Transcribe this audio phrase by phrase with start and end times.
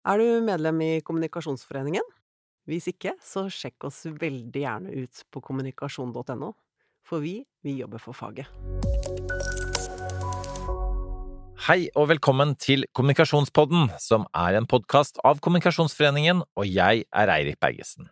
[0.00, 2.06] Er du medlem i Kommunikasjonsforeningen?
[2.64, 6.48] Hvis ikke, så sjekk oss veldig gjerne ut på kommunikasjon.no,
[7.04, 8.48] for vi, vi jobber for faget.
[11.66, 17.60] Hei og velkommen til Kommunikasjonspodden, som er en podkast av Kommunikasjonsforeningen, og jeg er Eirik
[17.60, 18.08] Bergesen.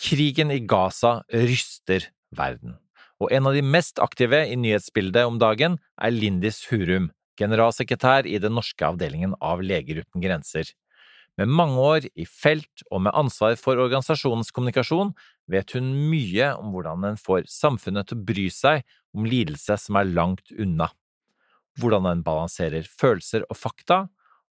[0.00, 2.78] Krigen i Gaza ryster verden,
[3.20, 8.38] og en av de mest aktive i nyhetsbildet om dagen er Lindis Hurum, generalsekretær i
[8.42, 10.68] den norske avdelingen av Leger uten grenser.
[11.40, 15.14] Med mange år i felt og med ansvar for organisasjonens kommunikasjon
[15.50, 18.84] vet hun mye om hvordan en får samfunnet til å bry seg
[19.16, 20.90] om lidelse som er langt unna,
[21.80, 24.04] hvordan en balanserer følelser og fakta,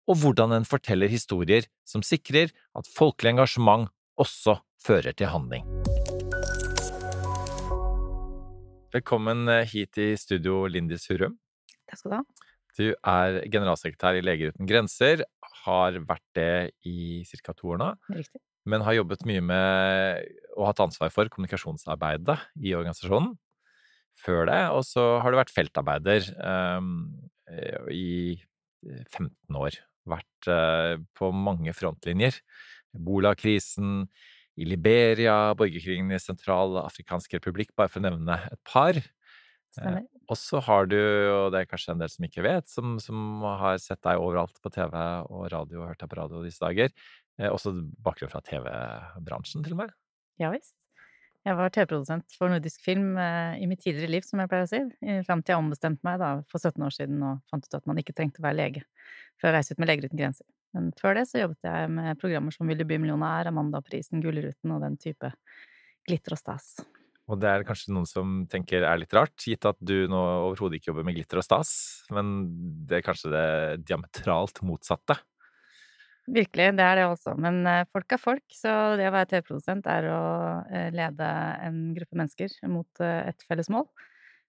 [0.05, 3.89] og hvordan en forteller historier som sikrer at folkelig engasjement
[4.21, 5.65] også fører til handling.
[8.93, 11.39] Velkommen hit i studio, Lindis Hurum.
[11.89, 12.25] Takk skal du ha.
[12.75, 15.23] Du er generalsekretær i Leger uten grenser,
[15.65, 17.53] har vært det i ca.
[17.55, 17.89] to år nå.
[18.11, 18.41] Riktig.
[18.65, 23.35] Men har jobbet mye med og hatt ansvar for kommunikasjonsarbeidet i organisasjonen
[24.25, 24.61] før det.
[24.73, 26.95] Og så har du vært feltarbeider um,
[27.93, 28.39] i
[29.13, 29.77] 15 år.
[30.09, 32.39] Vært uh, på mange frontlinjer.
[32.97, 34.07] Ebola-krisen,
[34.55, 38.97] i Liberia, borgerkrigen i Sentral-Afrikansk republikk, bare for å nevne et par.
[39.75, 40.05] Stemmer.
[40.25, 43.43] Og så har du, og det er kanskje en del som ikke vet, som, som
[43.45, 46.89] har sett deg overalt på TV og radio og hørt deg på radio disse dager,
[47.39, 49.93] eh, også bakgrunn fra TV-bransjen, til og med?
[50.41, 50.77] Ja visst.
[51.45, 54.71] Jeg var TV-produsent for nordisk film eh, i mitt tidligere liv, som jeg pleier å
[54.71, 54.81] si,
[55.27, 58.01] fram til jeg ombestemte meg da, for 17 år siden og fant ut at man
[58.01, 58.85] ikke trengte å være lege
[59.41, 60.47] for å reise ut med Leger uten grenser.
[60.75, 64.73] Men før det så jobbet jeg med programmer som Vil du bli millionær, Amandaprisen, Gullruten
[64.75, 65.31] og den type
[66.05, 66.73] glitter og stas.
[67.25, 70.77] Og det er kanskje noen som tenker er litt rart, gitt at du nå overhodet
[70.77, 71.71] ikke jobber med glitter og stas,
[72.13, 72.35] men
[72.85, 73.47] det er kanskje det
[73.87, 75.17] diametralt motsatte?
[76.25, 77.35] Virkelig, det er det også.
[77.37, 80.21] Men eh, folk er folk, så det å være TV-produsent er å
[80.73, 81.29] eh, lede
[81.67, 83.85] en gruppe mennesker mot eh, et felles mål.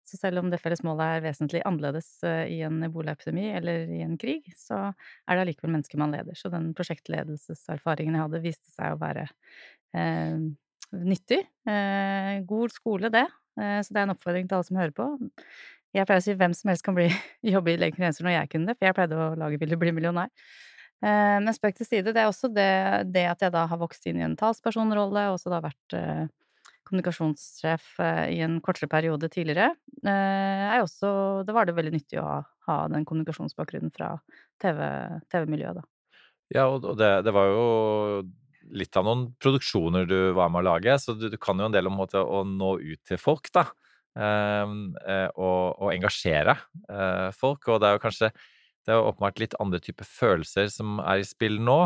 [0.06, 4.14] Så selv om det felles målet er vesentlig annerledes i en ebolaepidemi eller i en
[4.20, 6.36] krig, så er det allikevel mennesker man leder.
[6.38, 9.26] Så den prosjektledelseserfaringen jeg hadde, viste seg å være
[9.98, 10.46] eh,
[10.94, 11.40] nyttig.
[11.68, 13.26] Eh, god skole, det.
[13.60, 15.08] Eh, så det er en oppfordring til alle som hører på.
[15.96, 17.08] Jeg pleier å si hvem som helst kan bli,
[17.54, 19.78] jobbe i Leger grenser når jeg kunne det, for jeg pleide å lage Vil du
[19.80, 20.32] bli millionær.
[21.04, 22.70] Eh, men spøk til side, det er også det,
[23.12, 25.98] det, at jeg da har vokst inn i en talspersonrolle, og også da vært
[26.86, 27.96] kommunikasjonssjef
[28.30, 29.72] i en kortere periode tidligere,
[30.06, 32.36] er også Det var det veldig nyttig å ha,
[32.68, 34.12] ha den kommunikasjonsbakgrunnen fra
[34.62, 35.82] TV-miljøet, TV da.
[36.54, 37.64] Ja, og det, det var jo
[38.74, 41.74] litt av noen produksjoner du var med å lage, så du, du kan jo en
[41.74, 43.68] del om måte, å nå ut til folk, da.
[44.16, 46.56] Ehm, eh, og, og, engasjere
[46.88, 47.68] eh, folk.
[47.68, 48.30] Og det er jo kanskje
[48.86, 51.80] det er jo åpenbart litt andre typer følelser som er i spill nå,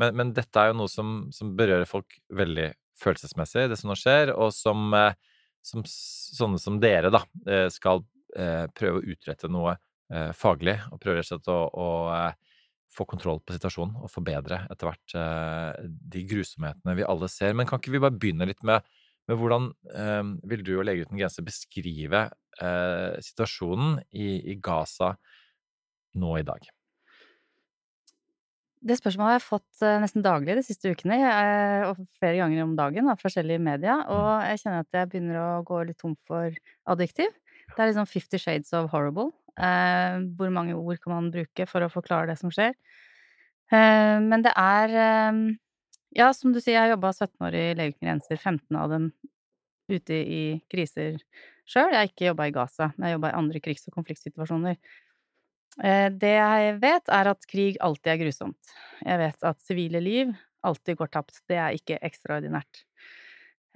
[0.00, 3.96] men, men dette er jo noe som, som, berører folk veldig følelsesmessig, det som nå
[4.00, 5.12] skjer, og som, eh,
[5.60, 8.04] som sånne som dere, da, eh, skal
[8.76, 9.78] prøve å utrette noe
[10.36, 11.86] faglig, og prøve rett og slett å, å
[12.92, 17.56] få kontroll på situasjonen og forbedre etter hvert eh, de grusomhetene vi alle ser.
[17.56, 18.86] Men kan ikke vi bare begynne litt med,
[19.28, 22.26] med hvordan eh, vil du og Leger uten grenser beskrive
[22.62, 25.14] eh, situasjonen i, i, Gaza
[26.16, 26.68] nå i dag?
[28.86, 32.62] Det spørsmålet har jeg fått eh, nesten daglig de siste ukene, eh, og flere ganger
[32.64, 34.12] om dagen av forskjellige medier, mm.
[34.14, 36.54] og jeg kjenner at jeg begynner å gå litt tom for
[36.94, 37.34] adjektiv.
[37.72, 39.32] Det er liksom Fifty Shades of Horrible.
[39.56, 42.74] Eh, hvor mange ord kan man bruke for å forklare det som skjer?
[43.72, 45.40] Eh, men det er eh,
[46.16, 48.92] Ja, som du sier, jeg har jobba 17 år i Leger uten grenser, 15 av
[48.92, 49.10] dem
[49.92, 51.18] ute i kriser
[51.68, 51.90] sjøl.
[51.92, 54.78] Jeg har ikke jobba i Gaza, men jeg har jobba i andre krigs- og konfliktsituasjoner.
[55.84, 58.74] Eh, det jeg vet, er at krig alltid er grusomt.
[59.04, 60.32] Jeg vet at sivile liv
[60.66, 61.42] alltid går tapt.
[61.50, 62.84] Det er ikke ekstraordinært.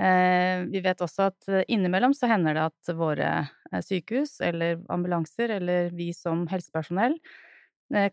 [0.01, 4.79] Eh, vi vet også at eh, innimellom så hender det at våre eh, sykehus eller
[4.89, 7.19] ambulanser eller vi som helsepersonell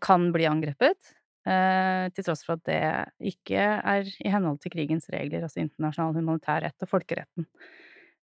[0.02, 1.12] kan bli angrepet,
[1.46, 6.64] til tross for at det ikke er i henhold til krigens regler, altså internasjonal humanitær
[6.64, 7.46] rett og folkeretten.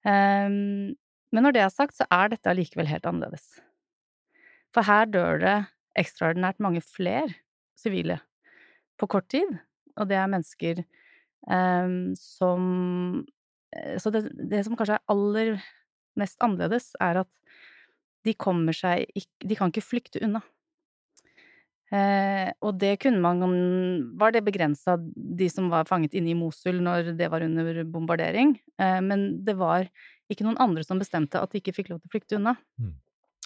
[0.03, 3.45] Men når det er sagt, så er dette allikevel helt annerledes.
[4.75, 5.55] For her dør det
[6.03, 7.31] ekstraordinært mange flere
[7.79, 8.19] sivile
[8.99, 9.55] på kort tid,
[9.95, 10.83] og det er mennesker
[12.19, 12.67] som
[13.23, 13.36] Eh,
[14.01, 15.57] så det, det, som kanskje er aller
[16.17, 17.31] mest annerledes, er at
[18.25, 19.05] de kommer seg
[19.39, 20.41] De kan ikke flykte unna.
[21.87, 23.39] Eh, og det kunne man
[24.19, 28.57] Var det begrensa de som var fanget inne i Mosul når det var under bombardering?
[28.75, 29.87] Eh, men det var
[30.27, 32.57] ikke noen andre som bestemte at de ikke fikk lov til å flykte unna.
[32.75, 32.91] Mm.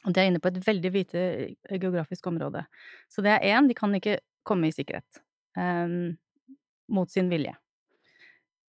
[0.01, 1.25] Og de er inne på et veldig hvite
[1.69, 2.63] geografisk område.
[3.05, 4.17] Så det er én, de kan ikke
[4.47, 5.21] komme i sikkerhet.
[5.57, 6.15] eh,
[6.91, 7.53] mot sin vilje.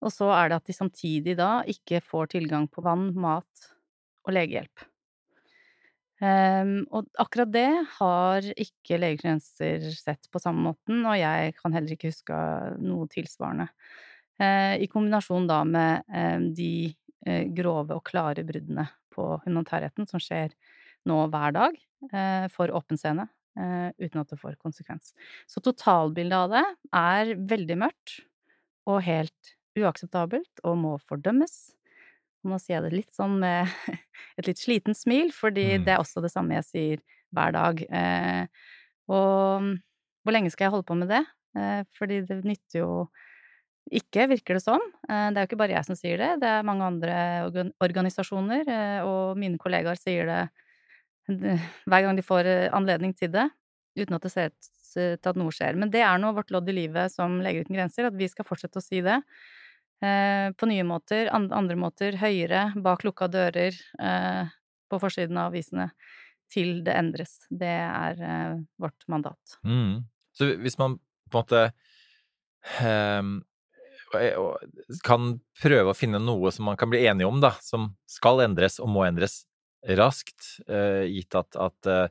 [0.03, 3.69] Og så er det at de samtidig da ikke får tilgang på vann, mat
[4.27, 4.89] og legehjelp.
[6.23, 11.97] Um, og akkurat det har ikke Leger sett på samme måten, og jeg kan heller
[11.97, 12.37] ikke huske
[12.79, 13.67] noe tilsvarende.
[14.39, 16.93] Uh, I kombinasjon da med uh, de
[17.27, 20.55] uh, grove og klare bruddene på humanitærretten som skjer
[21.11, 21.75] nå hver dag
[22.55, 25.11] for åpen scene, uten at det får konsekvens.
[25.51, 26.63] Så totalbildet av det
[26.99, 28.15] er veldig mørkt
[28.91, 31.73] og helt uakseptabelt og må fordømmes.
[32.45, 33.71] Nå sier jeg det litt sånn med
[34.39, 35.85] et litt sliten smil, fordi Mm.
[35.87, 37.03] det er også det samme jeg sier
[37.33, 37.83] hver dag.
[37.89, 38.47] Eh,
[39.09, 39.69] og
[40.25, 41.23] hvor lenge skal jeg holde på med det?
[41.57, 42.91] Eh, fordi det nytter jo
[43.93, 44.83] ikke, virker det som.
[45.09, 47.15] Eh, det er jo ikke bare jeg som sier det, det er mange andre
[47.47, 50.43] organ organisasjoner, eh, og mine kollegaer sier det
[51.89, 53.49] hver gang de får eh, anledning til det,
[53.99, 55.77] uten at det ser ut til at noe skjer.
[55.79, 58.45] Men det er nå vårt lodd i livet som Leger uten grenser, at vi skal
[58.49, 59.19] fortsette å si det.
[60.03, 64.51] Eh, på nye måter, andre måter, høyere, bak lukka dører, eh,
[64.91, 65.93] på forsiden av avisene,
[66.51, 67.37] til det endres.
[67.47, 69.59] Det er eh, vårt mandat.
[69.63, 70.03] Mm.
[70.35, 70.99] Så hvis man
[71.31, 71.63] på en måte
[72.83, 73.31] um,
[75.07, 75.29] kan
[75.63, 78.91] prøve å finne noe som man kan bli enige om, da, som skal endres og
[78.91, 79.45] må endres
[79.99, 80.59] raskt,
[81.11, 82.11] gitt at, at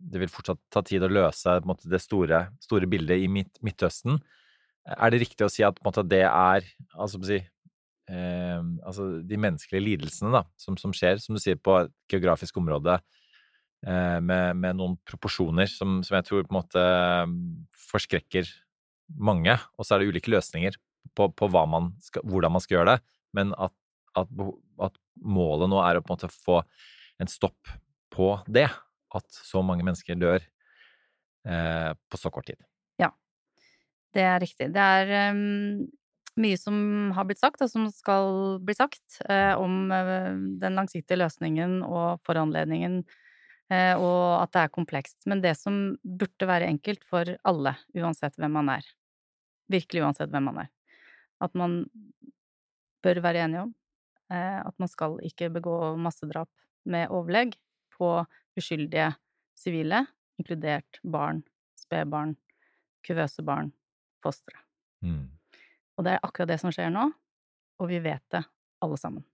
[0.00, 4.22] det vil fortsatt ta tid å løse måte, det store, store, bildet i Midtøsten.
[4.82, 6.64] Er det riktig å si at måte, det er
[6.98, 7.38] altså, si,
[8.10, 12.58] eh, altså, de menneskelige lidelsene da, som, som, skjer, som du sier, på et geografisk
[12.58, 12.96] område
[13.86, 16.86] eh, med, med, noen proporsjoner som, som, jeg tror på en måte
[17.92, 18.50] forskrekker
[19.22, 20.78] mange, og så er det ulike løsninger
[21.14, 23.06] på, på man skal, hvordan man skal gjøre det,
[23.36, 23.74] men at,
[24.18, 24.30] at,
[24.82, 26.62] at målet nå er å på en måte få
[27.22, 27.70] en stopp
[28.12, 28.66] på det
[29.12, 32.60] at så mange mennesker dør eh, på så kort tid.
[34.12, 34.68] Det er riktig.
[34.74, 35.84] Det er um,
[36.40, 36.76] mye som
[37.16, 42.20] har blitt sagt, og som skal bli sagt, uh, om uh, den langsiktige løsningen og
[42.26, 43.00] foranledningen,
[43.72, 45.18] uh, og at det er komplekst.
[45.30, 48.88] Men det som burde være enkelt for alle, uansett hvem man er,
[49.72, 50.72] virkelig uansett hvem man er,
[51.42, 51.84] at man
[53.02, 53.78] bør være enige om
[54.32, 56.48] at man skal ikke begå massedrap
[56.88, 57.50] med overlegg
[57.92, 58.22] på
[58.56, 59.10] uskyldige
[59.58, 60.06] sivile,
[60.40, 61.42] inkludert barn,
[61.76, 62.32] spedbarn,
[63.04, 63.72] kuvøse barn,
[64.24, 64.56] fostre.
[65.04, 65.26] Mm.
[65.98, 67.08] Og det er akkurat det som skjer nå,
[67.82, 68.42] og vi vet det,
[68.82, 69.24] alle sammen.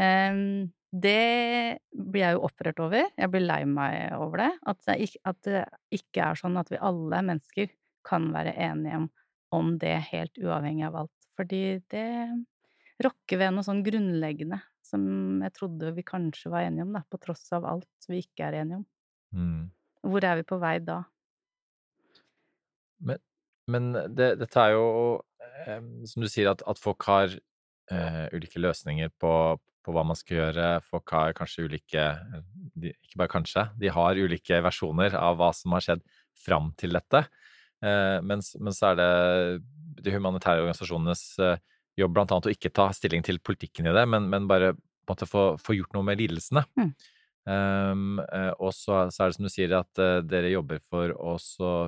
[0.00, 3.10] Um, det blir jeg jo opprørt over.
[3.14, 4.50] Jeg blir lei meg over det.
[4.70, 5.60] At det, ikke, at det
[6.00, 7.70] ikke er sånn at vi alle mennesker
[8.06, 9.06] kan være enige om,
[9.54, 11.28] om det helt uavhengig av alt.
[11.38, 11.62] Fordi
[11.92, 12.08] det
[13.04, 15.02] rokker ved noe sånn grunnleggende som
[15.44, 18.60] jeg trodde vi kanskje var enige om, da, på tross av alt vi ikke er
[18.64, 18.86] enige om.
[19.36, 19.62] Mm.
[20.10, 20.98] Hvor er vi på vei da?
[23.06, 23.20] Men,
[23.68, 24.86] men det, dette er jo,
[26.08, 27.34] som du sier, at, at folk har
[27.92, 29.32] uh, ulike løsninger på,
[29.84, 30.68] på, hva man skal gjøre.
[30.86, 32.06] Folk har kanskje ulike
[32.74, 36.04] de, Ikke bare kanskje, de har ulike versjoner av hva som har skjedd
[36.40, 37.24] fram til dette.
[37.84, 39.10] Uh, men så er det
[40.00, 41.56] de humanitære organisasjonenes uh,
[42.00, 44.74] jobb blant annet å ikke ta stilling til politikken i det, men, men bare
[45.10, 46.62] måte få, få, gjort noe med lidelsene.
[46.78, 46.92] Mm.
[47.50, 48.20] Um,
[48.60, 51.34] og så, så, er det som du sier, at uh, dere jobber for å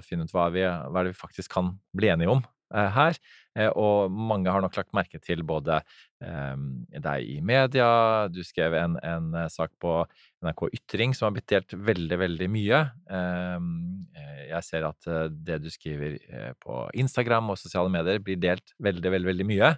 [0.02, 2.42] finne ut hva, vi, hva vi faktisk kan bli enige om
[2.74, 3.18] uh, her.
[3.54, 5.78] Uh, og mange har nok lagt merke til både
[6.24, 7.90] um, deg i media,
[8.32, 10.00] du skrev en, en sak på
[10.42, 12.84] NRK Ytring som har blitt delt veldig, veldig mye.
[13.12, 13.68] Um,
[14.48, 15.10] jeg ser at
[15.46, 16.18] det du skriver
[16.60, 19.70] på Instagram og sosiale medier blir delt veldig, veldig, veldig mye.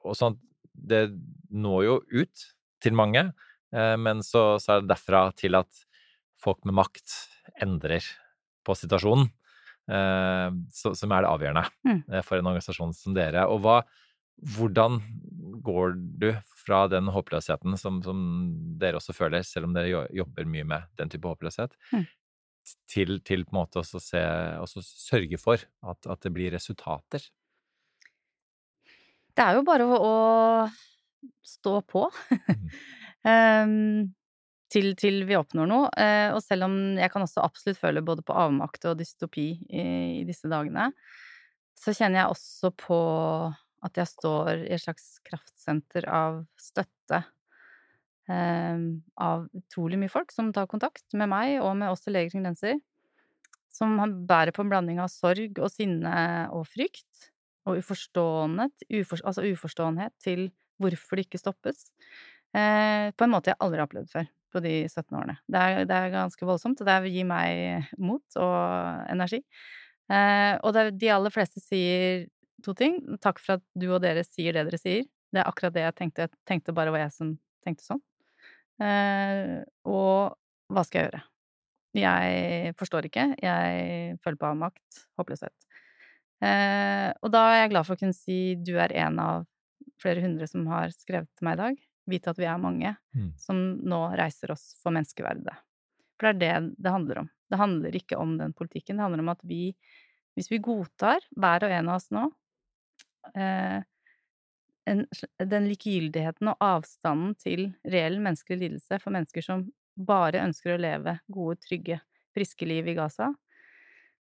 [0.00, 0.38] og sånn,
[0.72, 1.02] det
[1.52, 2.46] når jo ut
[2.80, 3.26] til mange.
[3.76, 5.82] Men så, så, er det derfra til at
[6.40, 7.12] folk med makt
[7.62, 8.04] endrer
[8.66, 9.28] på situasjonen,
[9.92, 12.00] eh, så, som er det avgjørende mm.
[12.26, 13.46] for en organisasjon som dere.
[13.52, 13.80] Og hva,
[14.56, 15.00] hvordan
[15.66, 16.28] går du
[16.66, 18.20] fra den håpløsheten som, som,
[18.80, 22.04] dere også føler, selv om dere jobber mye med den type håpløshet, mm.
[22.92, 27.24] til, til, på en måte å sørge for at, at, det blir resultater?
[29.36, 32.06] Det er jo bare å, å stå på.
[33.26, 34.14] Um,
[34.70, 35.90] til, til, vi oppnår noe.
[35.94, 39.86] Uh, og selv om jeg kan også absolutt føle både på avmakt og dystopi i,
[40.20, 40.90] i, disse dagene,
[41.76, 42.98] så kjenner jeg også på
[43.86, 47.22] at jeg står i et slags kraftsenter av støtte.
[48.26, 52.34] Um, av utrolig mye folk som tar kontakt med meg og med oss i Leger
[52.34, 52.80] uten grenser.
[53.70, 56.16] Som bærer på en blanding av sorg og sinne
[56.54, 57.30] og frykt.
[57.66, 60.48] Og uforståenhet, ufor, altså uforståenhet til
[60.82, 61.86] hvorfor det ikke stoppes.
[62.56, 65.36] Eh, på en måte jeg aldri har opplevd før på de 17 årene.
[65.50, 69.42] Det er, det er ganske voldsomt, og det gir meg mot og energi.
[70.12, 72.26] Eh, og det, de aller fleste sier
[72.64, 72.98] to ting.
[73.22, 75.06] Takk for at du og dere sier det dere sier.
[75.34, 76.26] Det er akkurat det jeg tenkte.
[76.26, 77.34] Jeg tenkte bare hva jeg som
[77.66, 78.02] tenkte sånn.
[78.82, 79.58] Eh,
[79.88, 80.36] og
[80.72, 81.24] hva skal jeg gjøre?
[81.96, 83.26] Jeg forstår ikke.
[83.40, 85.04] Jeg føler på avmakt.
[85.20, 85.54] Håpløshet.
[86.44, 89.46] Eh, og da er jeg glad for å kunne si du er en av
[90.02, 91.84] flere hundre som har skrevet til meg i dag.
[92.06, 93.32] Vite at vi er mange Mm.
[93.38, 95.56] som nå reiser oss for menneskeverdet.
[96.18, 97.30] For det er det det handler om.
[97.50, 98.96] Det handler ikke om den politikken.
[98.96, 99.74] Det handler om at vi,
[100.36, 102.24] hvis vi godtar, hver og en av oss nå,
[103.34, 103.82] eh,
[104.86, 105.06] en,
[105.38, 111.18] den likegyldigheten og avstanden til reell menneskelig lidelse for mennesker som bare ønsker å leve
[111.32, 112.00] gode, trygge,
[112.36, 113.32] friske liv i Gaza,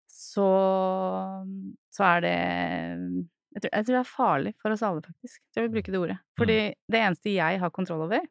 [0.06, 0.48] så,
[1.92, 2.36] så er det
[3.56, 5.38] jeg tror, jeg tror det er farlig for oss alle, faktisk.
[5.56, 6.16] Jeg vil bruke det ordet.
[6.36, 6.56] Fordi
[6.92, 8.26] det eneste jeg har kontroll over,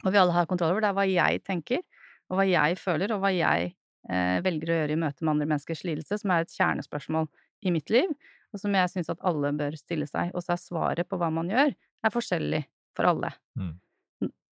[0.00, 1.84] og vi alle har kontroll over, det er hva jeg tenker,
[2.30, 3.68] og hva jeg føler, og hva jeg
[4.10, 7.28] eh, velger å gjøre i møte med andre menneskers lidelse, som er et kjernespørsmål
[7.62, 8.10] i mitt liv,
[8.50, 10.32] og som jeg syns at alle bør stille seg.
[10.34, 12.64] Og så er svaret på hva man gjør, er forskjellig
[12.98, 13.30] for alle.
[13.60, 13.76] Mm.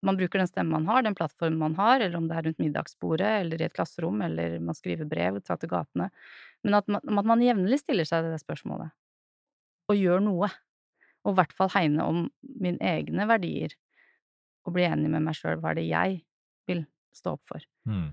[0.07, 2.63] Man bruker den stemmen man har, den plattformen man har, eller om det er rundt
[2.63, 6.07] middagsbordet, eller i et klasserom, eller man skriver brev, tar til gatene.
[6.63, 8.95] Men at man, at man jevnlig stiller seg det spørsmålet,
[9.89, 10.49] og gjør noe.
[11.25, 12.23] Og i hvert fall hegne om
[12.63, 13.73] mine egne verdier,
[14.67, 16.21] og bli enig med meg sjøl hva er det jeg
[16.69, 17.65] vil stå opp for.
[17.89, 18.11] Mm.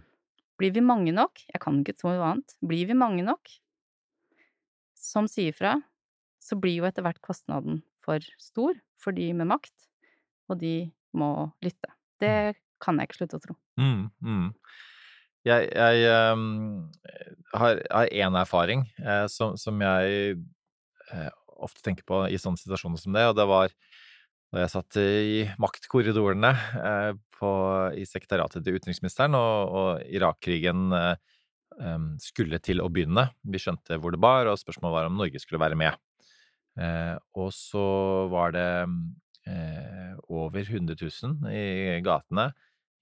[0.56, 3.52] Blir vi mange nok, jeg kan ikke tro noe annet, blir vi mange nok
[4.96, 5.76] som sier fra,
[6.42, 9.74] så blir jo etter hvert kostnaden for stor for de med makt,
[10.48, 11.90] og de må lytte.
[12.22, 13.56] Det kan jeg ikke slutte å tro.
[13.80, 14.46] Mm, mm.
[15.46, 16.86] Jeg, jeg um,
[17.54, 20.38] har én erfaring eh, som, som jeg
[21.12, 21.28] eh,
[21.62, 23.72] ofte tenker på i sånne situasjoner som det, og det var
[24.54, 27.52] da jeg satt i maktkorridorene eh, på,
[27.98, 31.16] i sekretariatet til utenriksministeren, og, og Irak-krigen eh,
[32.22, 33.26] skulle til å begynne.
[33.44, 35.98] Vi skjønte hvor det bar, og spørsmålet var om Norge skulle være med.
[36.80, 37.84] Eh, og så
[38.32, 38.68] var det
[39.48, 42.50] eh, over 100 000 i gatene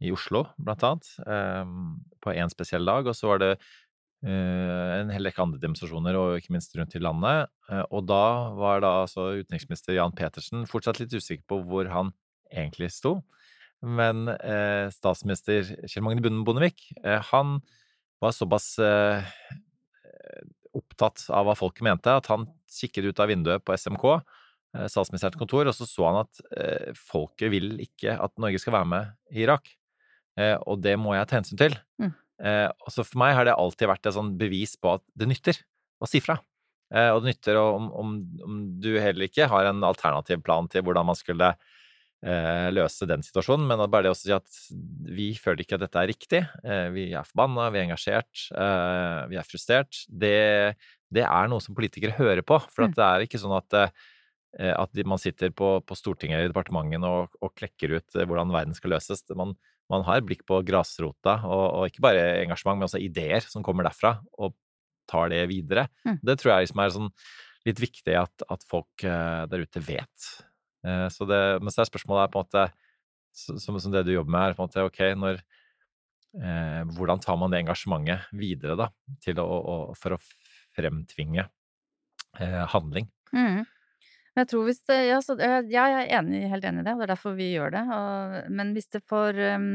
[0.05, 1.75] i Oslo, blant annet, eh,
[2.23, 3.07] på én spesiell dag.
[3.07, 3.53] Og så var det
[4.31, 7.51] en hel rekke andre demonstrasjoner, og ikke minst rundt i landet.
[7.71, 8.25] Eh, og da
[8.57, 12.15] var da altså utenriksminister Jan Petersen fortsatt litt usikker på hvor han
[12.53, 13.19] egentlig sto.
[13.85, 17.59] Men eh, statsminister Kjell Magne Bondevik, eh, han
[18.23, 19.35] var såpass eh,
[20.75, 24.07] opptatt av hva folket mente, at han kikket ut av vinduet på SMK,
[24.79, 28.79] eh, statsministerens kontor, og så så han at eh, folket vil ikke at Norge skal
[28.79, 29.69] være med i Irak.
[30.41, 31.77] Eh, og det må jeg ta hensyn til.
[32.01, 32.15] Mm.
[32.43, 35.31] Eh, og så for meg har det alltid vært et sånn bevis på at det
[35.31, 35.61] nytter
[36.03, 36.39] å si fra.
[36.95, 40.85] Eh, og det nytter om, om, om du heller ikke har en alternativ plan til
[40.87, 41.55] hvordan man skulle
[42.25, 44.61] eh, løse den situasjonen, men bare det å si at
[45.15, 49.21] vi føler ikke at dette er riktig, eh, vi er forbanna, vi er engasjert, eh,
[49.31, 50.35] vi er frustrert, det,
[51.15, 52.61] det er noe som politikere hører på.
[52.73, 56.51] For at det er ikke sånn at, eh, at man sitter på, på Stortinget eller
[56.51, 59.25] i departementet og, og klekker ut hvordan verden skal løses.
[59.35, 59.57] Man,
[59.93, 63.87] man har blikk på grasrota, og, og ikke bare engasjement, men også ideer som kommer
[63.87, 64.55] derfra, og
[65.11, 65.87] tar det videre.
[66.07, 66.19] Mm.
[66.25, 67.11] Det tror jeg liksom er sånn
[67.69, 70.31] litt viktig at, at folk uh, der ute vet.
[70.85, 72.65] Uh, så det, men så er spørsmålet er på en måte,
[73.35, 75.43] som, som det du jobber med, er på en måte ok, når
[76.41, 78.89] uh, Hvordan tar man det engasjementet videre, da,
[79.25, 80.23] til å, å, for å
[80.75, 81.47] fremtvinge
[82.73, 83.07] handling?
[83.31, 83.63] Mm.
[84.35, 86.95] Men jeg tror hvis det ja, så, ja, jeg er enig, helt enig i det,
[86.95, 87.83] og det er derfor vi gjør det.
[87.95, 89.69] Og, men hvis det får um,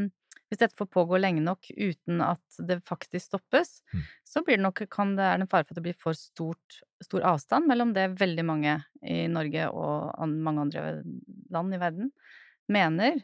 [0.49, 4.01] hvis dette får pågå lenge nok uten at det faktisk stoppes, Mm.
[4.25, 6.17] så blir det nok, kan det, er det en fare for at det blir for
[6.17, 8.75] stort, stor avstand mellom det veldig mange
[9.05, 11.03] i Norge og an, mange andre
[11.53, 12.11] land i verden
[12.67, 13.21] mener.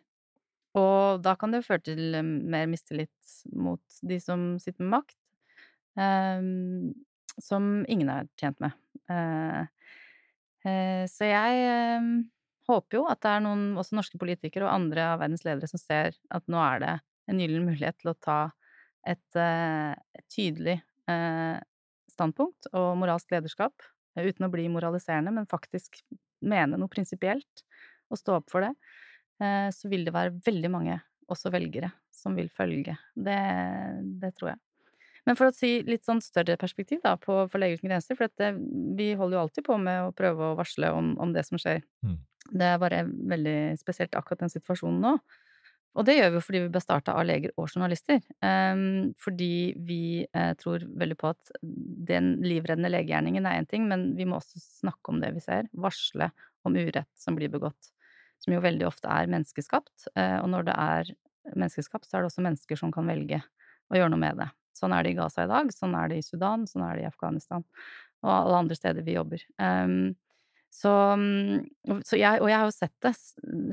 [0.77, 5.17] Og da kan det føre til mer mistillit mot de som sitter med makt,
[5.97, 6.93] um,
[7.41, 8.75] som ingen er tjent med.
[9.11, 9.65] Eh,
[10.65, 12.05] Så jeg eh,
[12.69, 15.81] håper jo at det er noen, også norske politikere og andre av verdens ledere, som
[15.81, 16.93] ser at nå er det
[17.29, 18.39] en gyllen mulighet til å ta
[19.05, 20.79] et, eh, et tydelig
[21.11, 21.57] eh,
[22.15, 23.73] standpunkt og moralsk lederskap,
[24.17, 26.01] eh, uten å bli moraliserende, men faktisk
[26.45, 27.65] mene noe prinsipielt
[28.09, 28.73] og stå opp for det.
[29.41, 32.97] Eh, Så vil det være veldig mange, også velgere, som vil følge.
[33.17, 33.39] Det,
[34.21, 34.64] det tror jeg.
[35.25, 38.29] Men for å si litt sånn større perspektiv da, på, for Leger uten grenser, for
[38.29, 38.51] dette,
[38.97, 41.81] vi holder jo alltid på med å prøve å varsle om, om det som skjer.
[42.05, 42.19] Mm.
[42.45, 45.15] Det er bare veldig spesielt akkurat den situasjonen nå.
[45.95, 48.19] Og det gjør vi jo fordi vi ble starta av leger og journalister.
[48.43, 51.53] Ehm, fordi vi eh, tror veldig på at
[52.09, 55.69] den livreddende legegjerningen er én ting, men vi må også snakke om det vi ser.
[55.71, 56.29] Varsle
[56.67, 57.93] om urett som blir begått.
[58.43, 60.09] Som jo veldig ofte er menneskeskapt.
[60.19, 61.13] Eh, og når det er
[61.55, 63.39] menneskeskapt, så er det også mennesker som kan velge
[63.87, 64.51] å gjøre noe med det.
[64.75, 67.05] Sånn er det i Gaza i dag, sånn er det i Sudan, sånn er det
[67.05, 67.63] i Afghanistan
[68.25, 69.43] og alle andre steder vi jobber.
[69.61, 70.15] Um,
[70.75, 73.13] så, mm, så jeg, og jeg har jo sett det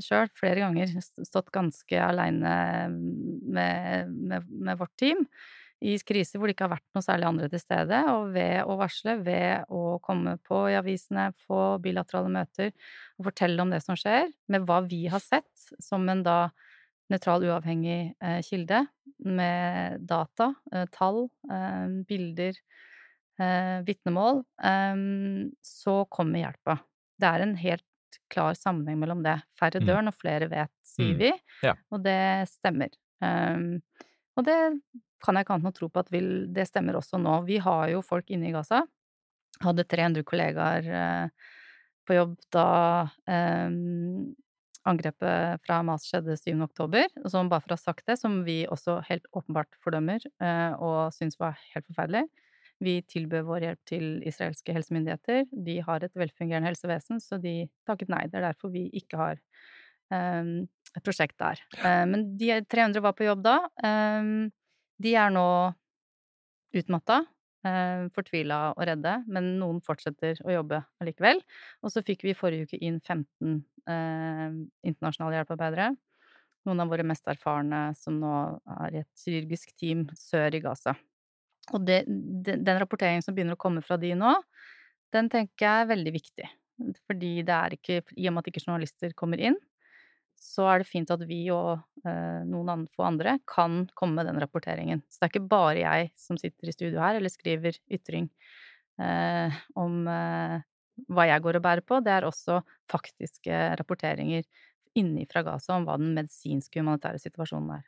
[0.05, 0.93] sjøl flere ganger,
[1.27, 2.53] stått ganske aleine
[2.93, 5.25] med, med, med, vårt team
[5.83, 8.77] i kriser hvor det ikke har vært noe særlig andre til stede, og ved å
[8.79, 12.71] varsle, ved å komme på i avisene, få bilaterale møter
[13.17, 16.37] og fortelle om det som skjer, med hva vi har sett som en da
[17.11, 18.85] nøytral, uavhengig eh, kilde,
[19.23, 22.59] med data, eh, tall, eh, bilder,
[23.39, 25.03] eh, vitnemål, eh,
[25.63, 26.77] så kommer hjelpa.
[27.19, 27.87] Det er en helt
[28.33, 29.37] klar sammenheng mellom det.
[29.59, 29.87] Færre mm.
[29.87, 31.19] dør når flere vet, sier mm.
[31.21, 31.31] vi,
[31.65, 31.75] ja.
[31.93, 32.19] og det
[32.51, 32.93] stemmer.
[33.23, 33.81] Um,
[34.37, 34.57] og det
[35.23, 37.39] kan jeg ikke annet enn å tro på at vil, det stemmer også nå.
[37.47, 38.83] Vi har jo folk inne i Gaza.
[39.63, 41.51] Hadde 300 kollegaer uh,
[42.03, 42.67] på jobb da
[43.29, 44.33] um,
[44.89, 46.53] angrepet fra Hamas skjedde 7.
[46.65, 50.73] oktober, som bare for å ha sagt det, som vi også helt åpenbart fordømmer uh,
[50.77, 52.25] og syns var helt forferdelig.
[52.83, 55.45] Vi tilbød vår hjelp til israelske helsemyndigheter.
[55.51, 58.25] De har et velfungerende helsevesen, så de takket nei.
[58.27, 59.39] Det er derfor vi ikke har
[60.11, 61.61] um, et prosjekt der.
[61.83, 63.59] Um, men de 300 var på jobb da.
[63.85, 64.49] Um,
[65.03, 65.47] de er nå
[66.73, 67.21] utmatta,
[68.15, 71.39] fortvila og redde, men noen fortsetter å jobbe allikevel.
[71.83, 74.57] Og så fikk vi i forrige uke inn 15 eh,
[74.89, 75.93] internasjonale hjelpearbeidere.
[76.67, 78.35] Noen av våre mest erfarne som nå
[78.79, 80.95] er i et kirurgisk team sør i Gaza.
[81.71, 84.33] Og det, den rapporteringen som begynner å komme fra de nå,
[85.15, 86.49] den tenker jeg er veldig viktig.
[87.07, 89.55] Fordi det er ikke I og med at ikke journalister kommer inn,
[90.43, 94.41] så er det fint at vi og eh, noen få andre kan komme med den
[94.43, 95.01] rapporteringen.
[95.07, 98.27] Så det er ikke bare jeg som sitter i studio her eller skriver ytring
[99.01, 100.57] eh, om eh,
[101.09, 102.01] hva jeg går og bærer på.
[102.03, 102.59] Det er også
[102.91, 104.43] faktiske rapporteringer
[104.99, 107.87] innifra Gaza om hva den medisinske humanitære situasjonen er.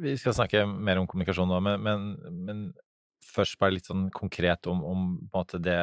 [0.00, 2.06] Vi skal snakke mer om kommunikasjon nå, men, men,
[2.46, 2.62] men
[3.24, 5.08] først bare litt sånn konkret om, om
[5.64, 5.80] det,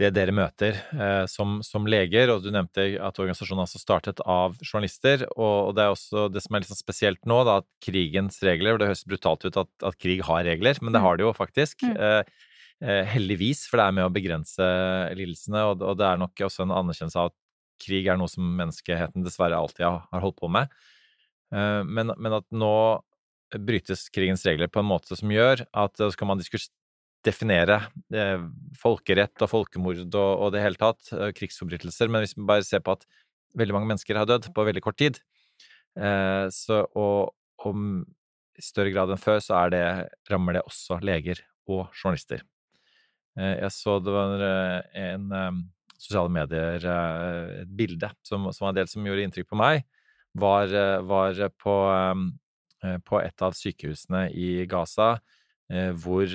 [0.00, 2.30] det, dere møter eh, som, som, leger.
[2.32, 5.24] Og du nevnte at organisasjonen altså startet av journalister.
[5.34, 8.38] Og, og, det er også det som er litt sånn spesielt nå, da, at krigens
[8.44, 11.06] regler og Det høres brutalt ut at, at, krig har regler, men det mm.
[11.06, 11.86] har det jo faktisk.
[11.86, 11.96] Mm.
[11.96, 12.44] Eh,
[12.84, 14.70] eh, heldigvis, for det er med å begrense
[15.16, 17.38] lidelsene, og, og det er nok også en anerkjennelse av at
[17.86, 20.72] krig er noe som menneskeheten dessverre alltid har, holdt på med.
[21.56, 22.76] Eh, men, men, at nå
[23.62, 26.40] brytes krigens regler på en måte som gjør at så kan man
[27.26, 27.80] definere
[28.14, 28.42] eh,
[28.78, 32.84] folkerett og folkemord og, og det hele tatt, eh, krigsforbrytelser, men hvis vi bare ser
[32.84, 33.06] på at
[33.56, 35.22] veldig mange mennesker har dødd på veldig kort tid,
[36.52, 38.02] så, og om
[38.60, 39.80] i større grad enn før, så det,
[40.28, 41.40] rammer det også leger
[41.72, 42.42] og journalister.
[43.32, 45.32] Jeg så det var en
[45.96, 49.86] sosiale medier, et bilde som, som var en del som gjorde inntrykk på meg,
[50.36, 51.76] var, eh, var på,
[52.84, 55.35] eh, på, et av sykehusene i Gaza, eh,
[55.98, 56.30] hvor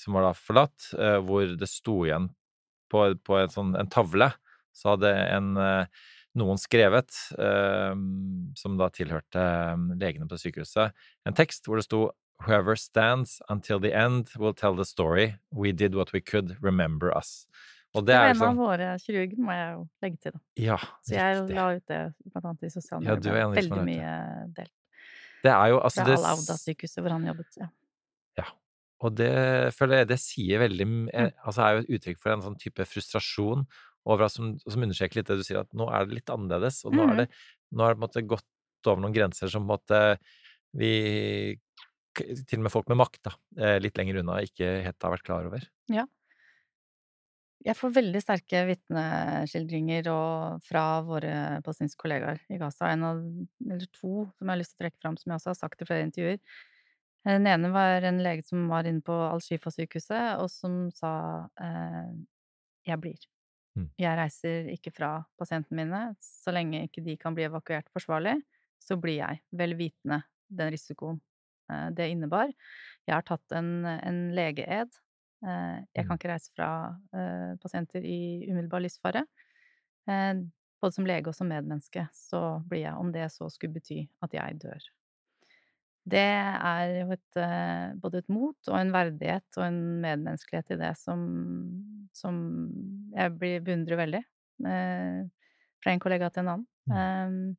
[0.00, 0.86] Som var da forlatt,
[1.26, 2.30] hvor det sto igjen
[2.88, 4.30] på, på en, sånn, en tavle,
[4.72, 5.50] så hadde en
[6.34, 7.12] noen skrevet,
[8.58, 9.44] som da tilhørte
[10.00, 10.96] legene på sykehuset,
[11.28, 12.06] en tekst hvor det sto
[12.42, 15.36] Whoever stands until the end will tell the story.
[15.50, 16.56] We did what we could.
[16.60, 17.46] Remember us.
[17.94, 18.48] Og det er, en liksom...
[18.48, 20.40] av våre kirurger, må jeg jo legge til, da.
[20.58, 21.54] Ja, så jeg riktig.
[21.54, 22.00] la ut det
[22.32, 23.36] blant annet i sosiale medier.
[23.38, 24.14] Ja, Veldig mye
[24.56, 24.72] delt.
[25.44, 27.58] Det er jo altså Fra Al-Auda-sykehuset hvor han jobbet.
[27.60, 27.68] Ja.
[28.40, 28.46] ja.
[29.04, 29.32] Og det
[29.76, 31.42] føler jeg det sier veldig eh, mm.
[31.44, 33.66] Altså er jo et uttrykk for en sånn type frustrasjon
[34.04, 36.92] over som, som understreker litt det du sier, at nå er det litt annerledes, og
[36.92, 37.44] nå er det, mm.
[37.78, 40.00] nå er det på en måte gått over noen grenser som på en måte
[40.76, 40.90] vi
[42.14, 45.26] til og med folk med makt, da, eh, litt lenger unna, ikke helt har vært
[45.26, 45.64] klar over.
[45.90, 46.04] Ja.
[47.64, 50.08] Jeg får veldig sterke vitneskildringer
[50.66, 51.32] fra våre
[51.64, 52.90] palestinske kollegaer i Gaza.
[52.92, 53.22] En av,
[53.64, 55.80] eller to som jeg har lyst til å trekke fram, som jeg også har sagt
[55.80, 56.40] i flere intervjuer.
[57.24, 61.14] Den ene var en lege som var inne på Al-Shifa-sykehuset, og som sa
[61.56, 62.12] eh,
[62.84, 63.28] 'jeg blir'.
[63.78, 63.88] Mm.
[63.98, 66.02] Jeg reiser ikke fra pasientene mine.
[66.20, 68.36] Så lenge ikke de kan bli evakuert forsvarlig,
[68.78, 69.40] så blir jeg.
[69.56, 70.20] Vel vitende
[70.52, 71.20] den risikoen
[71.72, 72.52] eh, det innebar.
[73.08, 74.92] Jeg har tatt en, en legeed
[75.44, 76.18] jeg kan mm.
[76.18, 76.68] ikke reise fra
[77.14, 79.24] eh, pasienter i umiddelbar livsfare.
[80.08, 80.42] Eh,
[80.82, 84.36] både som lege og som medmenneske så blir jeg, om det så skulle bety at
[84.36, 84.90] jeg dør.
[86.04, 87.36] Det er jo et,
[87.96, 91.22] både et mot og en verdighet og en medmenneskelighet i det som,
[92.12, 92.42] som
[93.14, 93.32] jeg
[93.64, 94.20] beundrer veldig.
[94.60, 96.66] Fra en kollega til en annen.
[96.92, 97.54] Mm.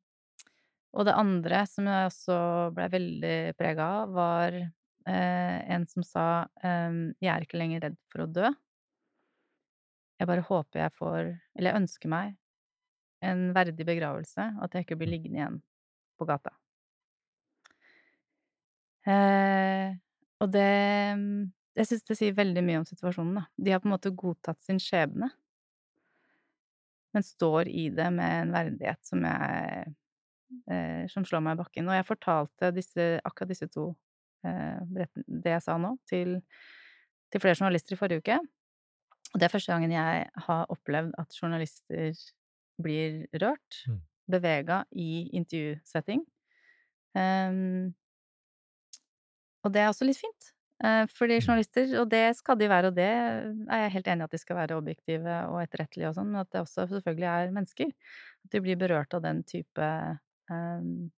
[0.96, 2.38] Og det andre som jeg også
[2.76, 4.70] ble veldig prega av, var eh,
[5.14, 8.50] en som sa ehm, 'Jeg er ikke lenger redd for å dø'.
[10.18, 11.20] Jeg bare håper jeg får
[11.56, 12.36] Eller jeg ønsker meg
[13.24, 15.56] en verdig begravelse, og at jeg ikke blir liggende igjen
[16.20, 16.52] på gata.
[19.06, 19.94] Eh,
[20.42, 20.68] og det
[21.76, 23.42] Jeg syns det sier veldig mye om situasjonen, da.
[23.60, 25.28] De har på en måte godtatt sin skjebne,
[27.12, 29.92] men står i det med en verdighet som jeg
[30.70, 31.88] eh, Som slår meg i bakken.
[31.88, 34.05] Og jeg fortalte disse, akkurat disse to eh,
[34.44, 36.40] det jeg sa nå, til,
[37.32, 38.38] til flere journalister i forrige uke.
[39.34, 42.12] Og det er første gangen jeg har opplevd at journalister
[42.82, 44.00] blir rørt, Mm.
[44.30, 46.24] bevega i intervjusetting.
[47.14, 47.94] Um,
[49.64, 50.52] og det er også litt fint.
[50.84, 51.46] Eh, fordi Mm.
[51.46, 54.38] journalister, og det skal de være, og det er jeg helt enig i at de
[54.38, 57.92] skal være objektive og etterrettelige og sånn, men at det også selvfølgelig er mennesker.
[58.44, 59.88] At de blir berørt av den type
[60.50, 61.10] ehm,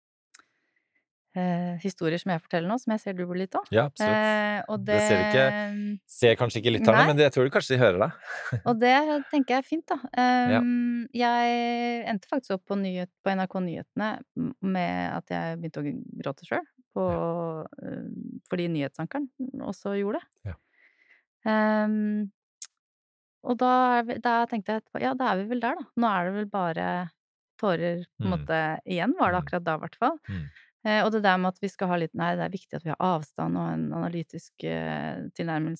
[1.37, 3.67] eh, historier som jeg forteller nå, som jeg ser du bor litt av.
[3.71, 3.85] Ja.
[4.01, 7.81] Eh, og Det det ser ikke- Ser kanskje ikke lytterne, men jeg tror kanskje de
[7.83, 8.11] hører deg.
[8.67, 8.95] Og det
[9.31, 9.97] tenker jeg er fint, da.
[10.17, 14.09] Ehm, Jeg endte faktisk opp på, nyhet, på NRK Nyhetene
[14.61, 16.65] med at jeg begynte å gråte sjøl.
[18.49, 19.27] Fordi nyhetsankeren
[19.61, 20.51] også gjorde det.
[20.51, 20.55] Ja.
[21.47, 22.31] Um,
[23.47, 25.85] og da, vi- da tenkte jeg etterpå ja, da er vi vel der, da.
[26.01, 26.87] Nå er det vel bare
[27.61, 28.33] tårer på en Mm.
[28.33, 29.43] måte igjen, var det Mm.
[29.45, 30.17] akkurat da, i hvert fall.
[30.29, 30.49] Mm.
[30.85, 32.85] Eh, og det der med at vi skal ha litt Nei, det er viktig at
[32.85, 35.75] vi har avstand og en analytisk eh, tilnærming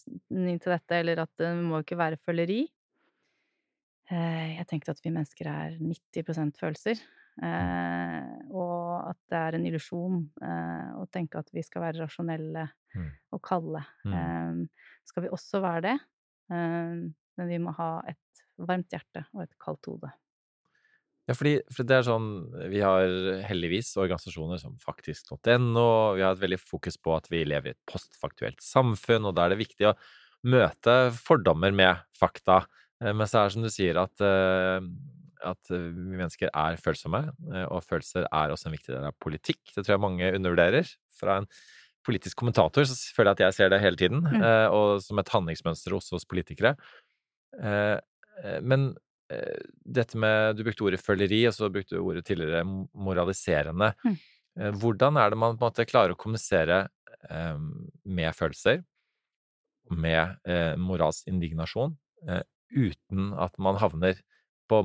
[0.64, 2.64] til dette, eller at det må ikke være føleri.
[4.10, 7.00] Eh, jeg tenkte at vi mennesker er 90% følelser.
[7.38, 10.24] Eh, og at det er en illusjon
[10.98, 12.66] å tenke at vi skal være rasjonelle
[12.98, 13.12] Mm.
[13.36, 13.82] og kalde.
[14.06, 14.14] Mm.
[14.18, 15.96] Eh, skal vi også være det,
[16.52, 17.04] eh,
[17.38, 20.12] men vi må ha et varmt hjerte og et kaldt hode.
[21.28, 22.28] Ja, fordi, for det er sånn
[22.72, 23.04] Vi har
[23.50, 25.88] heldigvis organisasjoner som faktisk.no.
[26.16, 29.46] Vi har et veldig fokus på at vi lever i et postfaktuelt samfunn, og da
[29.46, 29.96] er det viktig å
[30.48, 32.62] møte fordommer med fakta.
[33.04, 34.80] Eh, Men så er det som du sier, at, eh,
[35.52, 39.60] at vi mennesker er følsomme, eh, og følelser er også en viktig del av politikk.
[39.76, 40.88] Det tror jeg mange undervurderer.
[41.20, 41.48] Fra en
[42.08, 44.72] politisk kommentator så føler jeg at jeg ser det hele tiden, Mm.
[44.72, 46.78] og som et handlingsmønster også hos politikere.
[48.62, 48.96] Men
[49.84, 53.92] dette med Du brukte ordet føleri, og så brukte du ordet tidligere moraliserende.
[54.06, 54.18] Mm.
[54.60, 56.86] Eh, Hvordan er det man på en måte klarer å kommunisere
[57.30, 57.58] eh,
[58.08, 58.84] med følelser,
[59.92, 61.96] med eh, moralsk indignasjon,
[62.28, 62.44] eh,
[62.76, 64.20] uten at man havner
[64.68, 64.82] på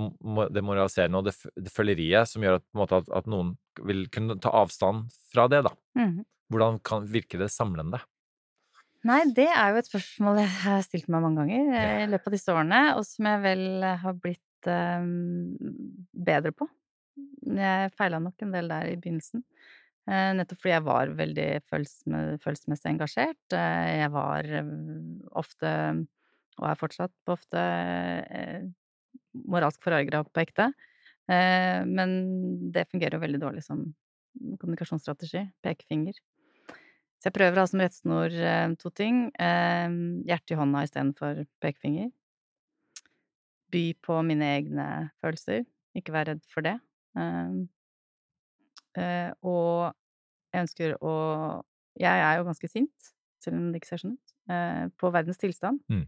[0.55, 4.37] det moraliserende og det, det føleriet som gjør at, måte, at, at noen vil kunne
[4.43, 5.73] ta avstand fra det, da?
[5.99, 6.21] Mm.
[6.53, 7.99] Hvordan kan virke det samlende?
[9.09, 11.95] Nei, det er jo et spørsmål jeg har stilt meg mange ganger eh, Ja.
[12.05, 13.65] i løpet av disse årene, og som jeg vel
[14.05, 15.57] har blitt um,
[16.15, 16.69] bedre på.
[17.43, 19.43] Jeg feila nok en del der i begynnelsen.
[20.11, 23.43] Eh, nettopp fordi jeg var veldig følelsesme, følelsesmessig engasjert.
[23.55, 24.49] Eh, jeg var
[25.43, 25.75] ofte,
[26.59, 28.65] og er fortsatt ofte, eh,
[29.47, 30.73] moralsk forargra på ekte.
[31.33, 32.11] Men
[32.75, 33.85] det fungerer jo veldig dårlig som
[34.61, 35.45] kommunikasjonsstrategi.
[35.65, 36.19] Pekefinger.
[37.23, 39.29] Så jeg prøver å ha som rettsnor eh, to ting.
[39.39, 39.93] Eh,
[40.27, 42.09] hjerte i hånda istedenfor pekefinger.
[43.71, 44.87] By på mine egne
[45.23, 45.63] følelser.
[45.95, 46.75] Ikke vær redd for det.
[47.15, 47.63] Eh,
[49.47, 49.95] og
[50.53, 51.15] jeg ønsker å
[52.01, 53.09] Jeg er jo ganske sint,
[53.45, 54.31] selv om det ikke ser sånn ut,
[54.97, 55.77] på verdens tilstand.
[55.93, 56.07] Mm.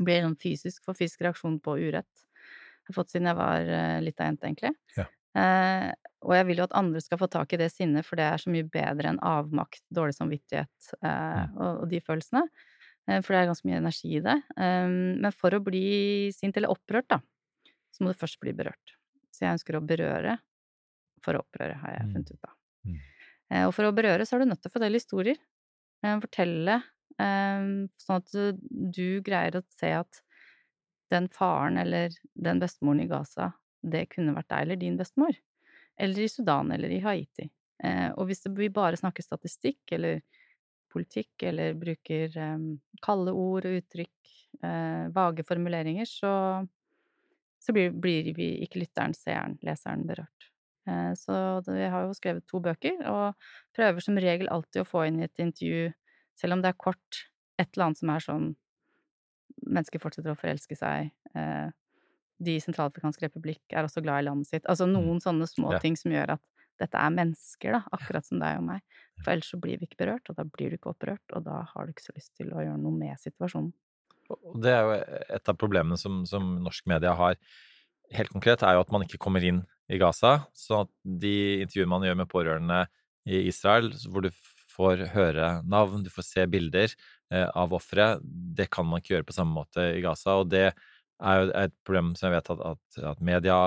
[0.00, 2.08] Blir sånn fysisk, får fysisk reaksjon på urett.
[2.16, 3.68] Jeg har fått siden jeg var
[4.00, 4.72] lita jente, egentlig.
[4.96, 5.04] Ja.
[5.36, 5.90] Eh,
[6.26, 8.40] og jeg vil jo at andre skal få tak i det sinnet, for det er
[8.42, 12.46] så mye bedre enn avmakt, dårlig samvittighet eh, og, de følelsene.
[13.08, 14.36] Eh, for det er ganske mye energi i det.
[14.56, 15.84] Men for å bli
[16.34, 17.20] sint eller opprørt, da,
[17.94, 18.96] så må du først bli berørt.
[19.30, 20.38] Så jeg ønsker å berøre
[21.24, 22.12] for å opprøre, har jeg Mm.
[22.14, 22.54] funnet ut av.
[22.86, 22.98] Mm.
[23.50, 25.38] Eh, og for å berøre så er du nødt til å fortelle historier.
[26.04, 26.82] Eh, fortelle
[27.18, 28.58] sånn at du,
[28.92, 30.18] du greier å se at
[31.12, 33.52] den faren eller den bestemoren i Gaza,
[33.90, 35.36] det kunne vært deg eller din bestemor.
[35.96, 37.48] Eller i Sudan eller i Haiti.
[37.84, 40.22] Eh, og hvis vi bare snakker statistikk eller
[40.92, 42.66] politikk eller bruker eh,
[43.04, 46.32] kalde ord og uttrykk, eh, vage formuleringer, så,
[47.60, 50.52] så blir, blir vi ikke lytteren, seeren, leseren berørt.
[51.18, 51.34] Så
[51.74, 55.24] jeg har jo skrevet to bøker, og prøver som regel alltid å få inn i
[55.24, 55.88] et intervju,
[56.38, 57.24] selv om det er kort,
[57.58, 58.46] et eller annet som er sånn
[59.66, 61.08] Mennesker fortsetter å forelske seg.
[62.42, 64.66] De i Sentralafrikansk republikk er også glad i landet sitt.
[64.68, 65.78] Altså noen sånne små Ja.
[65.80, 66.42] ting som gjør at
[66.78, 68.82] dette er mennesker, da, akkurat som deg og meg.
[69.24, 71.62] For ellers så blir vi ikke berørt, og da blir du ikke opprørt, og da
[71.72, 73.72] har du ikke så lyst til å gjøre noe med situasjonen.
[74.28, 74.98] Og det er jo
[75.38, 77.36] et av problemene som, som norsk media har
[78.12, 80.46] helt konkret, er jo at man ikke kommer inn i Gaza.
[80.52, 82.82] Så de intervjuene man gjør med pårørende
[83.26, 84.30] i Israel, hvor du
[84.76, 86.92] får høre navn, du får se bilder
[87.32, 90.36] eh, av ofre, det kan man ikke gjøre på samme måte i Gaza.
[90.42, 90.74] Og det
[91.22, 93.58] er jo et problem som jeg vet at, at, at media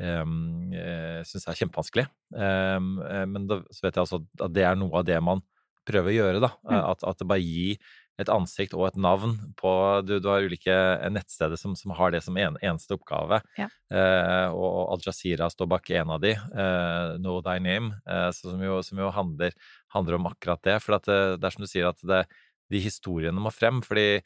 [0.00, 2.08] um, eh, syns er kjempevanskelig.
[2.32, 5.42] Um, eh, men da, så vet jeg altså at det er noe av det man
[5.88, 6.52] prøver å gjøre, da.
[6.68, 6.76] Mm.
[6.82, 7.80] At, at det bare gir
[8.18, 9.70] et ansikt og et navn på
[10.02, 10.74] Du, du har ulike
[11.14, 13.38] nettsteder som, som har det som en, eneste oppgave.
[13.60, 13.68] Ja.
[13.92, 18.58] Uh, og Al Jazeera står bak en av de, uh, Know Thy Name, uh, som
[18.64, 19.54] jo, som jo handler,
[19.94, 20.80] handler, om akkurat det.
[20.82, 22.24] For det, det, er som du sier, at det,
[22.72, 23.80] de historiene må frem.
[23.84, 24.22] Fordi eh,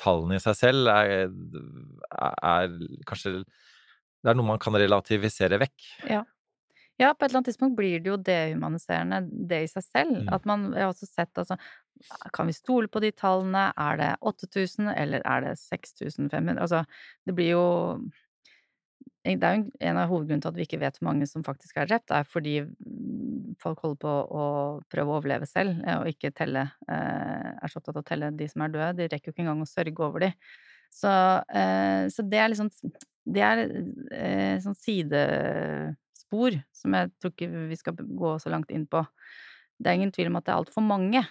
[0.00, 2.76] tallene i seg selv er, er, er
[3.08, 5.90] kanskje Det er noe man kan relativisere vekk.
[6.10, 6.22] Ja.
[7.00, 10.20] Ja, på et eller annet tidspunkt blir det jo dehumaniserende, det i seg selv.
[10.22, 10.28] Mm.
[10.36, 11.58] At man har også sett altså
[12.34, 13.68] Kan vi stole på de tallene?
[13.78, 16.60] Er det 8000, eller er det 6500?
[16.60, 16.84] Altså,
[17.26, 17.66] det blir jo
[19.24, 21.78] det er jo en av hovedgrunnene til at vi ikke vet hvor mange som faktisk
[21.80, 22.58] er drept, er fordi
[23.62, 24.44] folk holder på å
[24.92, 28.48] prøve å overleve selv, eh, og ikke telle Er så opptatt av å telle de
[28.50, 28.92] som er døde.
[28.98, 30.30] De rekker jo ikke engang å sørge over de.
[30.92, 31.10] Så,
[31.56, 32.70] eh, så det er liksom
[33.24, 33.62] Det er
[34.12, 39.00] eh, sånn sidespor som jeg tror ikke vi skal gå så langt inn på.
[39.80, 41.24] Det er ingen tvil om at det er altfor mange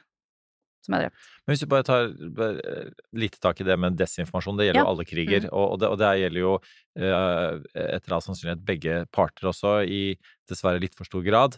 [0.86, 1.28] som er drept.
[1.44, 2.78] Men hvis vi bare tar bare,
[3.24, 4.86] lite tak i det med desinformasjon, det gjelder Ja.
[4.88, 5.52] jo alle kriger, Mm.
[5.52, 6.54] og, og, det, og det gjelder jo
[7.00, 10.18] uh, etter all sannsynlighet begge parter også, i
[10.50, 11.58] dessverre litt for stor grad.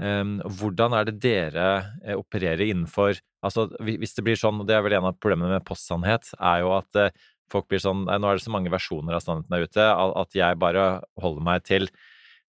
[0.00, 1.66] Um, hvordan er det dere
[2.06, 5.58] eh, opererer innenfor Altså hvis det blir sånn, og det er vel en av problemene
[5.58, 7.10] med postsannhet, er jo at eh,
[7.52, 9.86] folk blir sånn Nei, nå er det så mange versjoner av sannheten der ute
[10.22, 11.88] at jeg bare holder meg til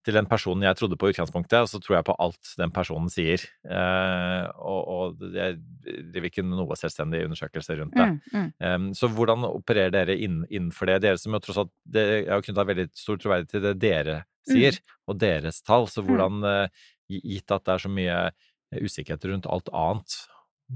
[0.05, 2.73] til den personen jeg trodde på i utgangspunktet, og så tror jeg på alt den
[2.73, 3.43] personen sier.
[3.65, 8.07] Eh, og, og jeg driver ikke noe selvstendig undersøkelse rundt det.
[8.09, 8.49] Mm, mm.
[8.65, 11.01] Um, så hvordan opererer dere inn, innenfor det?
[11.05, 14.17] Dere som jo tross alt det, Jeg har knytta veldig stor troverdighet til det dere
[14.49, 14.97] sier, Mm.
[15.11, 15.85] og deres tall.
[15.91, 18.19] Så hvordan, uh, gitt at det er så mye
[18.81, 20.17] usikkerhet rundt alt annet,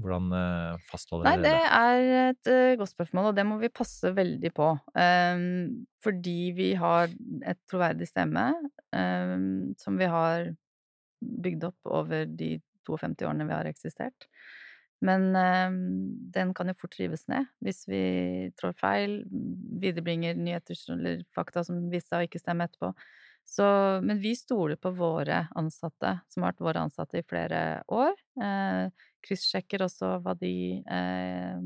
[0.00, 1.70] hvordan uh, fastholder dere det det?
[1.78, 4.68] er et uh, godt spørsmål, og det må vi passe veldig på.
[4.96, 7.10] Um, fordi vi har
[7.46, 8.48] et troverdig stemme
[8.92, 10.52] um, som vi har
[11.20, 12.56] bygd opp over de
[12.86, 14.28] 52 årene vi har eksistert.
[15.04, 15.80] Men um,
[16.32, 18.02] den kan jo fort rives ned hvis vi
[18.56, 19.18] trår feil,
[19.82, 22.92] viderebringer nyheter eller fakta som viser seg å ikke stemme etterpå.
[23.46, 23.66] Så,
[24.02, 27.60] men vi stoler på våre ansatte, som har vært våre ansatte i flere
[27.94, 28.16] år.
[28.42, 31.60] Eh, Kryssjekker også hva de eh,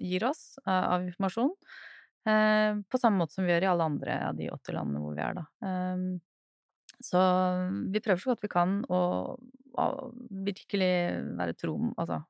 [0.00, 1.52] gir oss av, av informasjon.
[2.26, 5.14] Eh, på samme måte som vi gjør i alle andre av de 80 landene hvor
[5.18, 5.44] vi er, da.
[5.68, 6.08] Eh,
[7.04, 7.20] så
[7.92, 9.00] vi prøver så godt vi kan å,
[9.36, 9.86] å
[10.48, 10.94] virkelig
[11.36, 12.22] være tro Altså,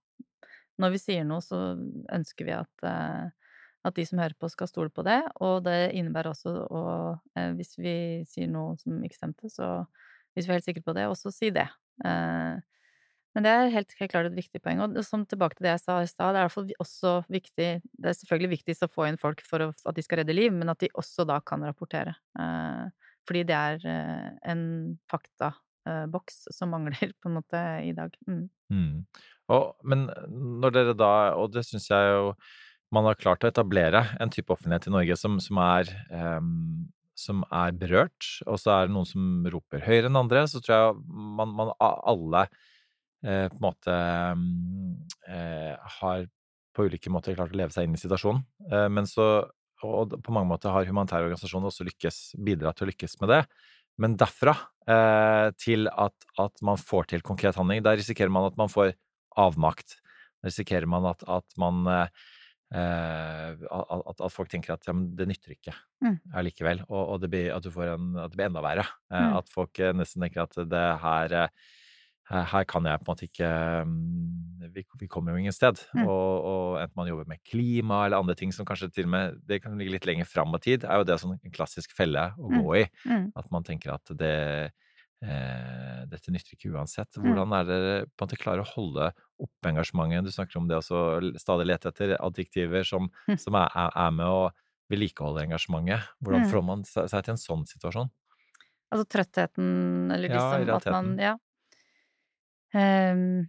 [0.83, 1.61] når vi sier noe, så
[2.13, 3.31] ønsker vi at eh,
[3.87, 5.21] at de som hører på, skal stole på det.
[5.45, 6.85] Og det innebærer også å
[7.39, 7.97] eh, Hvis vi
[8.29, 9.85] sier noe som ikke stemte, så
[10.37, 11.69] hvis vi er helt sikre på det, også si det.
[12.05, 12.57] Eh,
[13.37, 14.81] men det er helt, helt klart et viktig poeng.
[14.81, 18.09] Og som tilbake til det jeg sa i stad, det er iallfall også viktig Det
[18.09, 20.73] er selvfølgelig viktigst å få inn folk for å, at de skal redde liv, men
[20.73, 22.17] at de også da kan rapportere.
[22.41, 22.87] Eh,
[23.29, 24.63] fordi det er eh, en
[25.13, 28.17] faktaboks som mangler, på en måte, i dag.
[28.25, 28.47] Mm.
[28.73, 28.95] Mm.
[29.53, 30.09] Og, men
[30.63, 32.33] når dere da, og det syns jeg jo
[32.95, 35.91] man har klart å etablere en type offentlighet i Norge som, som, er,
[36.39, 36.87] um,
[37.19, 40.77] som er berørt, og så er det noen som roper høyere enn andre, så tror
[40.77, 43.97] jeg man, man alle eh, på en måte
[45.27, 46.27] eh, har
[46.77, 48.45] på ulike måter klart å leve seg inn i situasjonen.
[48.71, 49.49] Eh, men så,
[49.87, 53.43] og på mange måter har humanitære organisasjoner også lykkes, bidratt til å lykkes med det.
[54.03, 54.53] Men derfra
[54.93, 58.93] eh, til at, at, man får til konkret handling, der risikerer man at man får
[59.41, 59.99] avmakt.
[60.45, 62.27] Der risikerer man at, at man Uh,
[62.75, 66.17] at, at, folk tenker at ja, det nytter ikke mm.
[66.35, 68.87] allikevel, og, og det blir, at, du får en, at det blir enda verre.
[69.07, 69.35] Uh, mm.
[69.39, 71.37] At folk uh, nesten tenker at det her
[72.27, 73.49] her kan jeg på en måte ikke
[73.87, 73.91] um,
[74.75, 75.79] vi, vi, kommer jo ingen sted.
[75.95, 76.09] Mm.
[76.11, 79.37] Og, og, enten man jobber med klima eller andre ting som kanskje til og med
[79.47, 82.33] det kan ligge litt lenger fram i tid, er jo det sånn en klassisk felle
[82.35, 82.59] å Mm.
[82.65, 82.83] gå i.
[83.07, 83.31] Mm.
[83.39, 84.35] At man tenker at det
[84.67, 84.71] Eh,
[85.21, 87.17] dette nytter ikke uansett.
[87.17, 87.25] Mm.
[87.25, 89.09] Hvordan er dere på en måte klarer å holde
[89.43, 90.29] oppe engasjementet?
[90.29, 90.85] Du snakker om det å
[91.41, 93.39] stadig lete etter adjektiver som, Mm.
[93.41, 94.51] som er, er, med å
[94.93, 96.05] vedlikeholde engasjementet.
[96.23, 96.51] Hvordan Mm.
[96.53, 98.11] får man seg til en sånn situasjon?
[98.93, 101.19] Altså trøttheten, eller Ja, liksom at man.
[101.19, 101.37] Ja.
[102.75, 103.49] Um,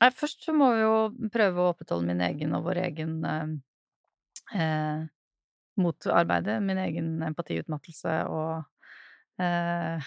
[0.00, 3.48] nei, først så må vi jo prøve å opprettholde min egen og vår egen uh,
[4.54, 5.04] eh,
[5.76, 6.60] motarbeide.
[6.62, 8.64] Min egen empatiutmattelse og
[9.42, 10.00] eh,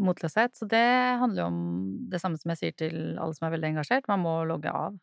[0.00, 0.56] motløshet.
[0.58, 0.86] Så det
[1.20, 1.62] handler jo om
[2.10, 4.98] det samme som jeg sier til alle som er veldig engasjert, man må logge av.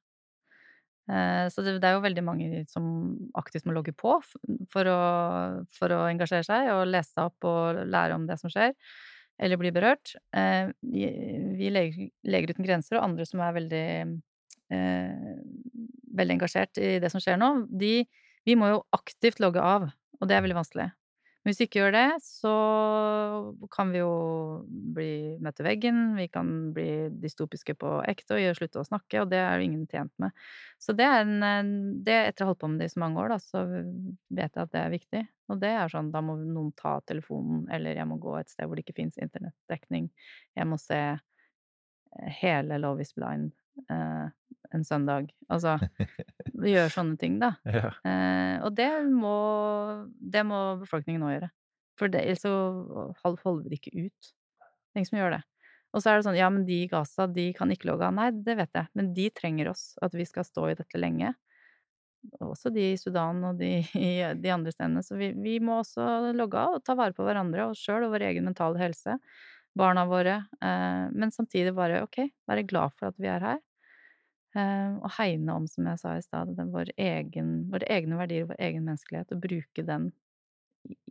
[1.07, 2.87] Eh, så det, er jo veldig mange som
[3.39, 4.17] aktivt må logge på
[4.71, 5.01] for å,
[5.77, 8.75] for å engasjere seg og lese opp og lære om det som skjer,
[9.39, 10.17] eller bli berørt.
[10.35, 13.87] Eh, vi Leger uten grenser og andre som er veldig
[14.75, 15.33] eh,
[16.17, 18.01] veldig engasjert i det som skjer nå, de,
[18.47, 19.87] vi må jo aktivt logge av,
[20.19, 20.89] og det er veldig vanskelig.
[21.47, 22.53] Men hvis vi ikke gjør det, så
[23.71, 24.07] kan vi jo
[24.67, 29.29] bli til veggen, vi kan bli dystopiske på ekte og gjøre slutte å snakke, og
[29.31, 30.35] det er jo ingen tjent med.
[30.75, 33.23] Så det er en det Etter å ha holdt på med det i så mange
[33.23, 35.21] år, da, så vet jeg at det er viktig.
[35.47, 38.67] Og det er sånn, da må noen ta telefonen, eller jeg må gå et sted
[38.67, 40.11] hvor det ikke fins internettdekning.
[40.59, 43.55] Jeg må se eh, hele Love is blind
[43.91, 44.27] eh,
[44.75, 45.29] en søndag.
[45.49, 45.77] Altså
[46.73, 47.53] gjøre sånne ting, da.
[47.65, 47.91] Ja.
[48.07, 49.37] Eh, og det må,
[50.17, 51.51] det må befolkningen nå gjøre.
[51.97, 52.53] For det, ellers så
[53.23, 54.33] holder vi det ikke ut.
[54.97, 55.43] Ingen som gjør det.
[55.95, 58.15] Og så er det sånn, ja, men de i Gaza, de kan ikke logge av.
[58.17, 59.89] Nei, det vet jeg, men de trenger oss.
[60.03, 61.33] At vi skal stå i dette lenge.
[62.43, 63.71] Også de i Sudan og de
[64.43, 65.03] de andre stedene.
[65.05, 68.13] Så vi, vi må også logge av og ta vare på hverandre og sjøl og
[68.15, 69.17] vår egen mentale helse.
[69.77, 70.41] Barna våre.
[70.61, 73.63] Eh, men samtidig bare, ok, være glad for at vi er her.
[74.57, 78.87] Eh, og hegne om, som jeg sa i stad, vår våre egne verdier, vår egen
[78.87, 80.11] menneskelighet, og bruke den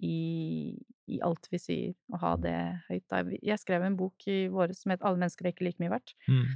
[0.00, 0.74] i,
[1.06, 2.56] i alt vi sier, og ha det
[2.88, 3.36] høyt.
[3.44, 6.14] Jeg skrev en bok i våre som het 'Alle mennesker er ikke like mye verdt'.
[6.28, 6.46] Mm.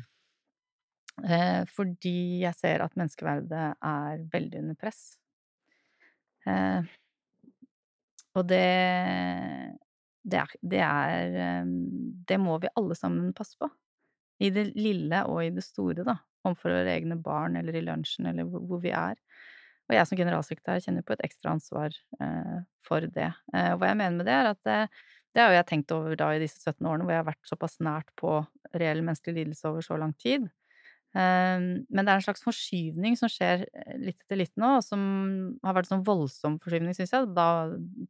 [1.31, 5.19] Eh, fordi jeg ser at menneskeverdet er veldig under press.
[6.47, 6.83] Eh,
[8.35, 9.77] og det
[10.23, 11.67] det er, det er eh,
[12.29, 13.69] Det må vi alle sammen passe på.
[14.41, 16.17] I det lille og i det store, da.
[16.47, 19.19] Overfor våre egne barn, eller i lunsjen, eller hvor, vi er.
[19.91, 23.33] Og jeg som generalsekretær kjenner på et ekstra ansvar eh, for det.
[23.53, 24.79] Eh, hva jeg mener med det, er at det,
[25.35, 27.51] det har jo jeg tenkt over da i disse 17 årene hvor jeg har vært
[27.51, 28.39] såpass nært på
[28.73, 30.49] reell menneskelig lidelse over så lang tid.
[31.11, 34.85] Eh, men det er en slags forskyvning som skjer eh, litt etter litt nå, og
[34.87, 35.01] som
[35.67, 37.49] har vært sånn voldsom forskyvning, syns jeg, da,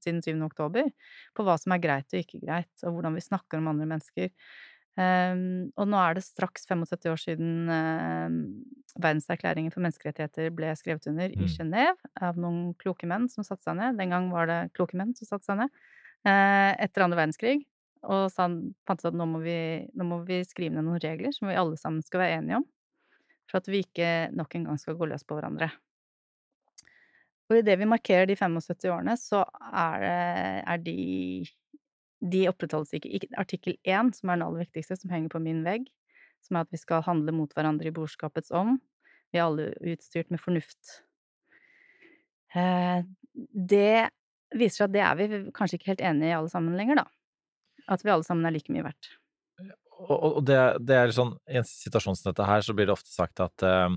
[0.05, 0.35] siden 7.
[0.51, 0.91] oktober,
[1.37, 4.29] på hva som er greit og ikke greit, og hvordan vi snakker om andre mennesker.
[4.99, 8.39] Um, og nå er det straks 75 år siden um,
[9.01, 11.45] Verdenserklæringen for menneskerettigheter ble skrevet under Mm.
[11.45, 13.97] i Genéve av noen kloke menn som satte seg ned.
[14.01, 15.71] Den gang var det kloke menn som satte seg ned.
[16.27, 17.63] Uh, etter andre verdenskrig.
[18.11, 18.49] Og sa,
[18.89, 21.59] fant ut at nå må, vi, nå må vi skrive ned noen regler som vi
[21.61, 22.67] alle sammen skal være enige om.
[23.51, 25.71] For at vi ikke nok en gang skal gå løs på hverandre.
[27.51, 30.19] Og idet vi markerer de 75 årene, så er, det,
[30.71, 30.99] er de
[32.21, 33.31] de opprettholdes ikke.
[33.41, 35.89] Artikkel 1, som er den aller viktigste, som henger på min vegg,
[36.45, 38.81] som er at vi skal handle mot hverandre i borskapets ånd.
[39.31, 41.01] Vi er alle utstyrt med fornuft.
[42.57, 44.11] Eh, det
[44.51, 47.07] viser seg at det er vi kanskje ikke helt enige i alle sammen lenger, da.
[47.91, 49.13] At vi alle sammen er like mye verdt.
[50.01, 50.57] Og, det,
[50.89, 53.65] det er sånn, I en situasjon som dette her, så blir det ofte sagt at
[53.69, 53.93] eh,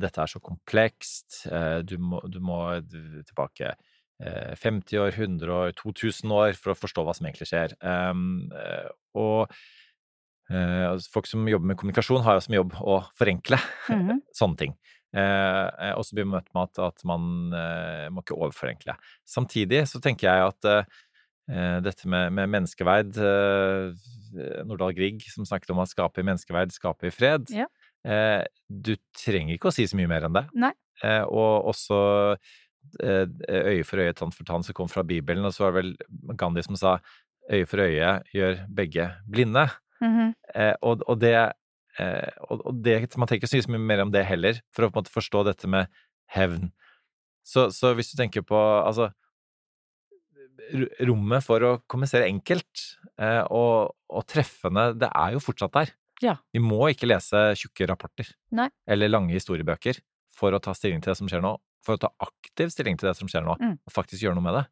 [0.00, 2.56] dette er så komplekst, uh, du, må, du må
[3.28, 3.74] tilbake
[4.20, 7.72] 50 år, 100 år, 2000 år for å forstå hva som egentlig skjer.
[7.80, 9.52] Eh, og
[10.50, 14.20] eh, altså, folk som jobber med kommunikasjon, har jo som jobb å forenkle Mhm.
[14.40, 14.74] sånne ting.
[15.10, 18.94] Eh, eh, og så blir man møtt med at, at man eh, må ikke overforenkle.
[19.26, 20.84] Samtidig så tenker jeg at eh,
[21.50, 26.70] eh, dette med, med menneskeverd eh, Nordahl Grieg som snakket om å skape i menneskeverd,
[26.76, 27.50] skape i fred.
[27.50, 27.66] Ja.
[28.06, 30.46] Eh, du trenger ikke å si så mye mer enn det.
[30.54, 30.70] Nei.
[31.02, 31.98] Eh, og også
[32.36, 32.52] eh,
[33.00, 35.44] øye for øye, tann for tann, som kom fra Bibelen.
[35.46, 36.96] Og så var det vel Gandhi som sa
[37.50, 39.68] øye for øye gjør begge blinde.
[40.00, 40.34] Mhm.
[40.54, 44.12] Eh, og, og det eh, og, og det, Man trenger ikke så mye mer om
[44.12, 45.90] det heller, for å på en måte forstå dette med
[46.34, 46.70] hevn.
[47.44, 49.10] Så, så hvis du tenker på altså
[51.02, 52.82] Rommet for å kommunisere enkelt
[53.18, 55.90] eh, og, og treffende, det er jo fortsatt der.
[56.22, 56.36] Ja.
[56.52, 58.68] Vi må ikke lese tjukke rapporter Nei.
[58.86, 59.98] eller lange historiebøker
[60.36, 61.56] for å ta stilling til det som skjer nå.
[61.86, 63.78] For å ta aktiv stilling til det som skjer nå, Mm.
[63.86, 64.64] og faktisk gjøre noe med det.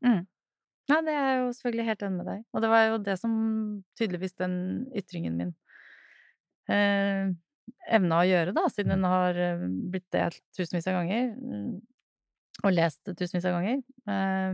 [0.88, 2.44] Nei, det er jeg jo selvfølgelig helt enig med deg.
[2.54, 3.32] Og det var jo det som
[3.98, 4.54] tydeligvis den
[4.96, 5.54] ytringen min
[6.68, 7.28] eh,
[7.92, 11.34] evna å gjøre, da, siden den har eh, blitt delt tusenvis av ganger.
[11.36, 11.80] mm,
[12.64, 13.82] Og lest tusenvis av ganger.
[14.08, 14.52] Eh,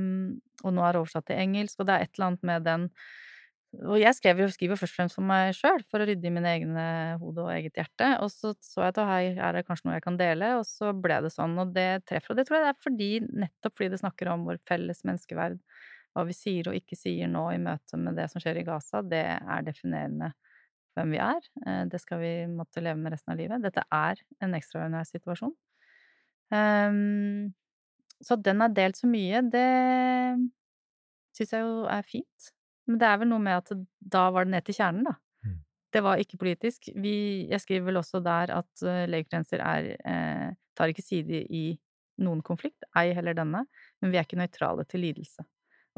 [0.65, 2.91] og nå er det oversatt til engelsk, og det er et eller annet med den
[3.83, 6.51] Og jeg skriver jo først og fremst for meg sjøl, for å rydde i mine
[6.57, 6.85] egne
[7.21, 8.11] hode og eget hjerte.
[8.23, 10.93] Og så så jeg at her er det kanskje noe jeg kan dele, og så
[10.95, 11.57] ble det sånn.
[11.63, 12.35] Og det treffer.
[12.35, 13.11] Og det tror jeg det er fordi,
[13.45, 15.59] nettopp fordi det snakker om vår felles menneskeverd
[16.15, 19.01] hva vi sier og ikke sier nå i møte med det som skjer i Gaza,
[19.03, 20.29] det er definerende
[20.95, 21.49] hvem vi er.
[21.67, 23.63] Eh, Det skal vi måtte leve med resten av livet.
[23.65, 25.55] Dette er en ekstraordinær situasjon.
[26.53, 27.53] Ehm,
[28.23, 29.69] så at den er delt så mye, det
[31.37, 32.51] syns jeg jo er fint.
[32.89, 33.73] Men det er vel noe med at
[34.15, 35.15] da var det ned til kjernen, da.
[35.47, 35.57] Mm.
[35.95, 36.91] Det var ikke politisk.
[37.01, 37.15] Vi,
[37.51, 41.65] jeg skriver vel også der at uh, legegrenser er eh, tar ikke side i
[42.25, 43.65] noen konflikt, ei heller denne,
[44.03, 45.43] men vi er ikke nøytrale til lidelse.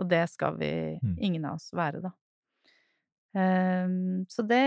[0.01, 0.71] Og det skal vi,
[1.03, 1.17] Mm.
[1.19, 2.13] ingen av oss, være, da.
[3.37, 4.65] Um, så det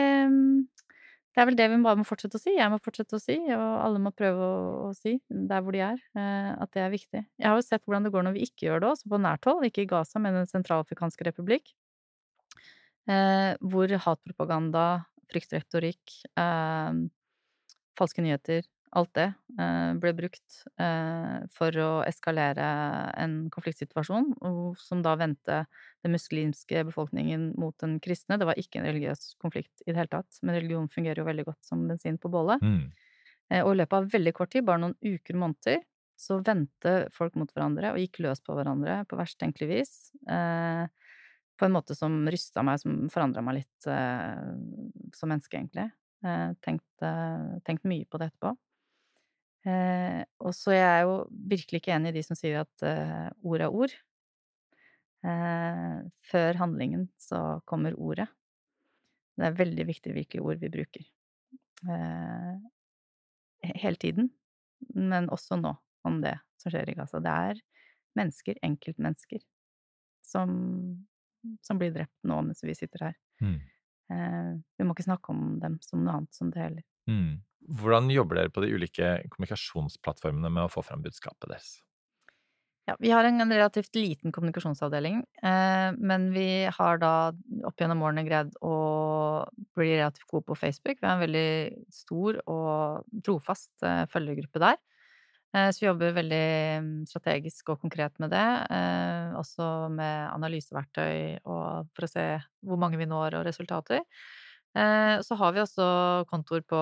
[1.36, 2.52] Det er vel det vi bare må fortsette å si.
[2.58, 4.56] Jeg må fortsette å si, og alle må prøve å,
[4.90, 7.22] å si der hvor de er, eh, at det er viktig.
[7.40, 9.46] Jeg har jo sett hvordan det går når vi ikke gjør det også, på nært
[9.48, 9.64] hold.
[9.70, 11.70] Ikke i Gaza, men i Den sentralafrikanske republikk.
[13.10, 14.88] Eh, hvor hatpropaganda,
[15.32, 17.00] fryktretorikk, eh,
[17.98, 19.28] falske nyheter, alt det
[19.62, 22.70] eh, ble brukt eh, for å eskalere
[23.22, 24.32] en konfliktsituasjon,
[24.82, 25.62] som da vendte
[26.06, 28.40] den muslimske befolkningen mot den kristne.
[28.42, 31.46] Det var ikke en religiøs konflikt i det hele tatt, men religion fungerer jo veldig
[31.52, 32.64] godt som bensin på bålet.
[32.66, 32.90] Mm.
[33.50, 35.86] Eh, og i løpet av veldig kort tid, bare noen uker og måneder,
[36.20, 39.94] så vendte folk mot hverandre og gikk løs på hverandre på verst tenkelig vis.
[41.60, 45.90] På en måte som rysta meg, som forandra meg litt som menneske, egentlig.
[46.64, 47.04] Tenkt,
[47.68, 48.54] tenkt mye på det etterpå.
[49.68, 51.16] Eh, og så jeg er jo
[51.52, 53.96] virkelig ikke enig i de som sier at eh, ord er ord.
[55.28, 55.96] Eh,
[56.32, 58.30] før handlingen så kommer ordet.
[59.36, 61.04] Det er veldig viktig hvilke ord vi bruker.
[61.88, 62.54] Eh,
[63.84, 64.32] hele tiden,
[64.96, 65.74] men også nå,
[66.08, 67.20] om det som skjer i Gaza.
[67.24, 67.62] Det er
[68.20, 69.44] mennesker, enkeltmennesker,
[70.24, 70.52] som,
[71.66, 73.20] som blir drept nå mens vi sitter her.
[73.44, 73.60] Mm.
[74.14, 76.88] Eh, vi må ikke snakke om dem som noe annet som det heller.
[77.10, 77.40] Mm.
[77.80, 81.78] Hvordan jobber dere på de ulike kommunikasjonsplattformene med å få fram budskapet deres?
[82.90, 87.12] Ja, vi har en relativt liten kommunikasjonsavdeling, eh, men vi har da
[87.68, 89.46] opp gjennom årene greid å
[89.78, 90.98] bli relativt gode på Facebook.
[90.98, 91.52] Vi har en veldig
[91.94, 94.80] stor og trofast eh, følgergruppe der.
[95.54, 96.48] Eh, så vi jobber veldig
[96.86, 102.28] mm, strategisk og konkret med det, eh, også med analyseverktøy og for å se
[102.66, 104.06] hvor mange vi når og resultater.
[104.78, 105.86] Eh, så har vi også
[106.30, 106.82] kontoer på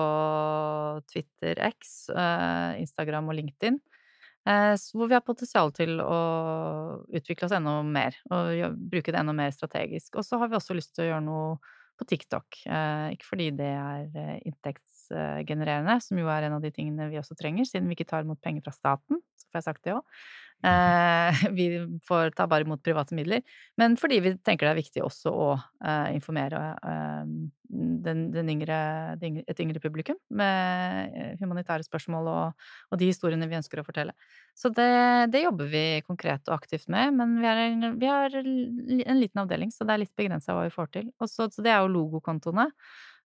[1.08, 3.78] Twitter, X, eh, Instagram og LinkedIn.
[4.48, 6.20] Eh, hvor vi har potensial til å
[7.08, 10.16] utvikle oss enda mer, og bruke det enda mer strategisk.
[10.16, 11.58] Og så har vi også lyst til å gjøre noe
[11.98, 12.60] på TikTok.
[13.10, 17.66] Ikke fordi det er inntektsgenererende, som jo er en av de tingene vi også trenger,
[17.66, 19.18] siden vi ikke tar imot penger fra staten.
[19.34, 20.04] Så får jeg sagt det òg.
[20.64, 23.42] Eh, vi får ta bare imot private midler.
[23.76, 27.30] Men fordi vi tenker det er viktig også å eh, informere eh,
[28.04, 28.78] den, den yngre,
[29.20, 34.14] et yngre publikum med humanitære spørsmål og, og, de historiene vi ønsker å fortelle.
[34.56, 34.88] Så det,
[35.34, 39.44] det jobber vi konkret og aktivt med, men vi er, en, vi er en liten
[39.44, 41.12] avdeling, så det er litt begrensa hva vi får til.
[41.20, 42.70] Også, så det er jo logokontoene.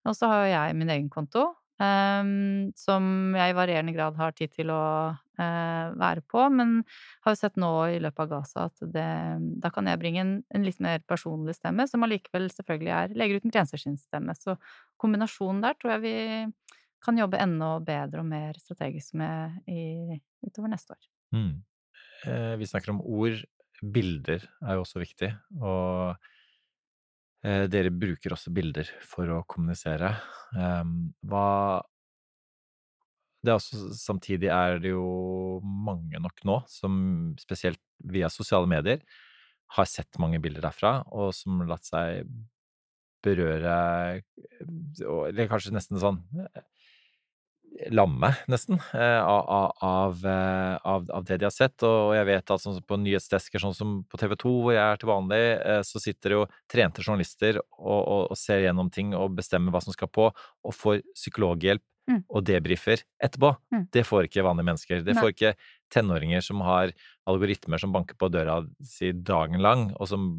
[0.08, 1.50] Og så har jeg min egen konto,
[1.80, 3.06] Um, som
[3.40, 4.84] jeg i varierende grad har tid til å
[5.16, 6.82] uh, være på, men
[7.24, 9.06] har jo sett nå i løpet av Gaza at det,
[9.64, 13.40] da kan jeg bringe en, en, litt mer personlig stemme, som allikevel selvfølgelig er Leger
[13.40, 14.36] uten grenser sin stemme.
[14.36, 14.58] Så
[15.00, 16.16] kombinasjonen der tror jeg vi
[17.06, 21.08] kan jobbe enda bedre og mer strategisk med i, utover neste år.
[21.32, 21.54] Mm.
[22.28, 23.40] Eh, vi snakker om ord.
[23.80, 25.32] Bilder er jo også viktig.
[25.64, 26.20] og
[27.42, 30.12] dere bruker også bilder for å kommunisere.
[30.60, 31.80] Ehm, hva
[33.40, 36.94] det er også, Samtidig er det jo mange nok nå som
[37.40, 37.80] spesielt
[38.12, 39.04] via sosiale medier
[39.78, 42.28] har sett mange bilder derfra, og som latt seg
[43.24, 44.22] berøre
[45.30, 46.22] Eller kanskje nesten sånn
[47.92, 51.84] lamme, nesten, eh, av, av, eh, av, av, det de har sett.
[51.88, 55.00] Og jeg vet at sånn på nyhetsdesker sånn som på TV 2, hvor jeg er
[55.00, 59.14] til vanlig, eh, så sitter det jo trente journalister og, og, og, ser gjennom ting
[59.18, 62.22] og bestemmer hva som skal på, og får psykologhjelp mm.
[62.28, 63.54] og debrifer etterpå.
[63.74, 63.86] Mm.
[63.94, 65.06] Det får ikke vanlige mennesker.
[65.06, 65.56] Det får ikke
[65.94, 66.94] tenåringer som har
[67.30, 70.30] algoritmer som banker på døra si dagen lang, og som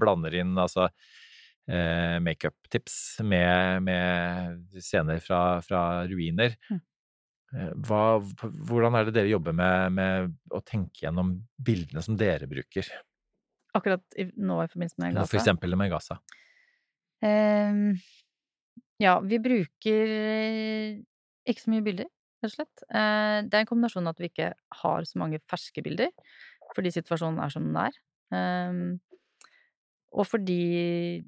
[0.00, 0.88] blander inn altså
[1.68, 6.56] eh, makeup-tips med, med, scener fra, fra ruiner.
[6.70, 6.80] Mm.
[7.56, 8.02] Eh, hva,
[8.68, 12.88] hvordan er det dere jobber med, med, å tenke gjennom bildene som dere bruker?
[13.76, 14.04] Akkurat
[14.36, 15.30] nå i forbindelse med Gaza?
[15.30, 16.18] For eksempel med Gaza.
[17.24, 17.96] Um,
[19.02, 20.12] ja, vi bruker
[21.48, 22.08] ikke så mye bilder,
[22.42, 22.84] rett og slett.
[22.92, 24.52] Uh, det er en kombinasjon av at vi ikke
[24.82, 26.12] har så mange ferske bilder,
[26.76, 28.00] fordi situasjonen er som den er.
[28.28, 28.82] Um,
[30.12, 30.62] og fordi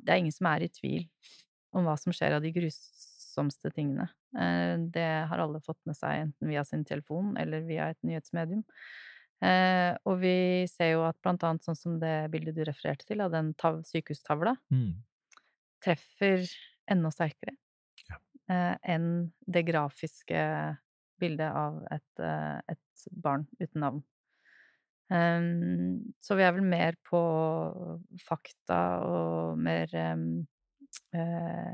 [0.01, 1.05] det er ingen som er i tvil
[1.77, 4.09] om hva som skjer av de grusomste tingene.
[4.39, 8.65] Eh, det har alle fått med seg, enten via sin telefon eller via et nyhetsmedium.
[9.45, 13.23] Eh, og vi ser jo at blant annet sånn som det bildet du refererte til,
[13.25, 13.55] av den
[13.89, 14.91] sykehustavla, mm.
[15.85, 16.45] treffer
[16.91, 17.55] enda sterkere
[18.09, 18.19] ja.
[18.51, 20.45] Eh, enn det grafiske
[21.21, 22.23] bildet av et,
[22.73, 24.01] et barn uten navn.
[25.11, 27.21] Um, så vi er vel mer på
[28.23, 30.27] fakta og mer um,
[31.19, 31.73] uh,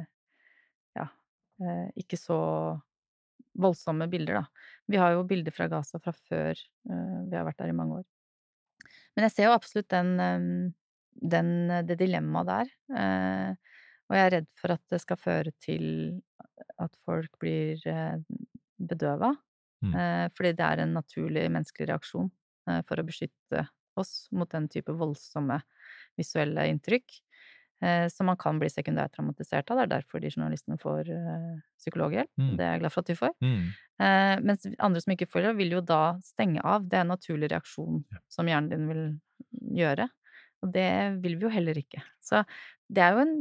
[0.96, 1.04] Ja,
[1.60, 2.38] uh, ikke så
[3.60, 4.70] voldsomme bilder, da.
[4.88, 8.00] Vi har jo bilder fra Gaza fra før uh, vi har vært der i mange
[8.00, 8.06] år.
[9.16, 10.48] Men jeg ser jo absolutt den, um,
[11.36, 11.52] den
[11.88, 12.72] det dilemmaet der.
[14.06, 15.86] og jeg er redd for at det skal føre til
[16.80, 17.80] at folk blir
[18.76, 19.32] bedøva.
[19.84, 19.96] Mm.
[20.36, 22.30] Fordi det er en naturlig menneskelig reaksjon
[22.88, 25.60] for å beskytte oss mot den type voldsomme
[26.18, 27.20] visuelle inntrykk.
[27.84, 29.76] Eh, som man kan bli sekundært traumatisert av.
[29.76, 32.30] Det er derfor de journalistene får eh, psykologhjelp.
[32.40, 32.52] Mm.
[32.56, 33.34] Det er jeg glad for at de får.
[33.44, 33.66] Mm.
[34.06, 36.86] Eh, mens andre som ikke får det, vil jo da stenge av.
[36.88, 38.00] Det er en naturlig reaksjon
[38.32, 39.02] som hjernen din vil
[39.82, 40.08] gjøre.
[40.64, 40.88] Og det
[41.20, 42.00] vil vi jo heller ikke.
[42.24, 42.40] Så
[42.88, 43.36] det er jo en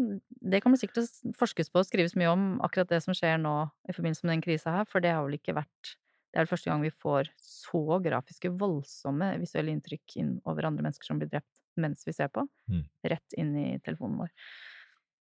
[0.45, 3.39] Det kommer sikkert til å forskes på og skrives mye om akkurat det som skjer
[3.41, 3.53] nå
[3.87, 5.95] i forbindelse med den krisa her, for det har vel ikke vært
[6.35, 10.83] Det er vel første gang vi får så grafiske, voldsomme visuelle inntrykk inn over andre
[10.83, 12.43] mennesker som blir drept mens vi ser på.
[12.67, 12.81] Mm.
[13.07, 14.33] Rett inn i telefonen vår.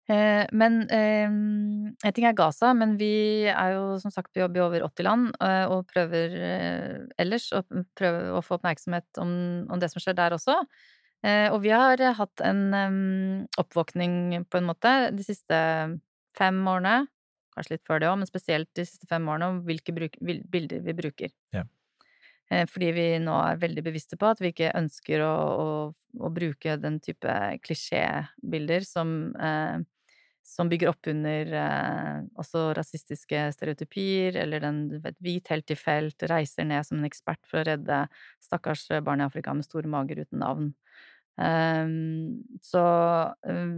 [0.08, 4.62] Eh, men eh, En ting er Gaza, men vi er jo som sagt vi jobber
[4.62, 7.62] i over 80 land eh, og prøver eh, ellers å
[8.00, 9.36] prøve å få oppmerksomhet om,
[9.68, 10.62] om det som skjer der også.
[11.22, 12.96] Og vi har hatt en em,
[13.62, 15.60] oppvåkning, på en måte, de siste
[16.34, 17.04] fem årene.
[17.56, 20.84] Kanskje litt før det òg, men spesielt de siste fem årene, om hvilke bruk, bilder
[20.86, 21.34] vi bruker.
[21.56, 21.66] Ja.
[22.52, 25.72] Eh, Fordi vi nå er veldig bevisste på at vi ikke ønsker å, å,
[26.20, 29.80] å bruke den type klisjébilder som, eh,
[30.48, 36.28] som bygger opp under eh, også rasistiske stereotypier, eller den vet, hvit helt i felt
[36.32, 38.04] reiser ned som en ekspert for å redde
[38.44, 40.74] stakkars barn i Afrika med store mager uten navn.
[41.40, 42.84] Ehm, så
[43.48, 43.76] um,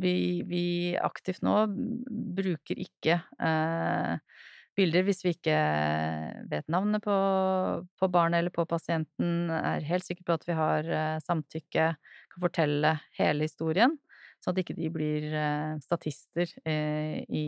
[0.00, 0.64] vi, vi
[0.96, 1.66] aktivt nå
[2.36, 4.16] bruker ikke uh,
[4.76, 5.58] bilder hvis vi ikke
[6.50, 7.18] vet navnet på,
[8.00, 11.92] på barnet eller på pasienten, er helt sikker på at vi har uh, samtykke,
[12.32, 13.96] kan fortelle hele historien,
[14.44, 17.46] sånn at ikke de blir uh, statister i,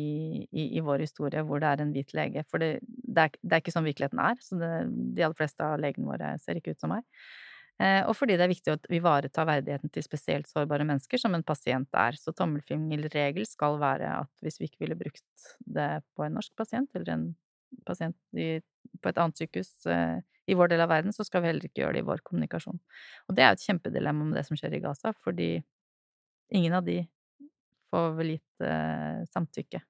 [0.48, 2.44] i, i vår historie hvor det er en hvit lege.
[2.48, 4.72] For det, det, er, det er ikke sånn virkeligheten er, så det,
[5.16, 7.04] de aller fleste av legene våre ser ikke ut som meg.
[7.78, 11.46] Eh, og fordi det er viktig å ivareta verdigheten til spesielt sårbare mennesker, som en
[11.46, 12.18] pasient er.
[12.18, 16.90] Så tommelfingerregel skal være at hvis vi ikke ville brukt det på en norsk pasient,
[16.98, 17.28] eller en
[17.86, 18.56] pasient i,
[19.02, 20.18] på et annet sykehus eh,
[20.48, 22.80] i vår del av verden, så skal vi heller ikke gjøre det i vår kommunikasjon.
[23.28, 25.50] Og det er jo et kjempedilemma med det som skjer i Gaza, fordi
[26.56, 27.02] ingen av de
[27.92, 29.82] får vel gitt eh, samtykke.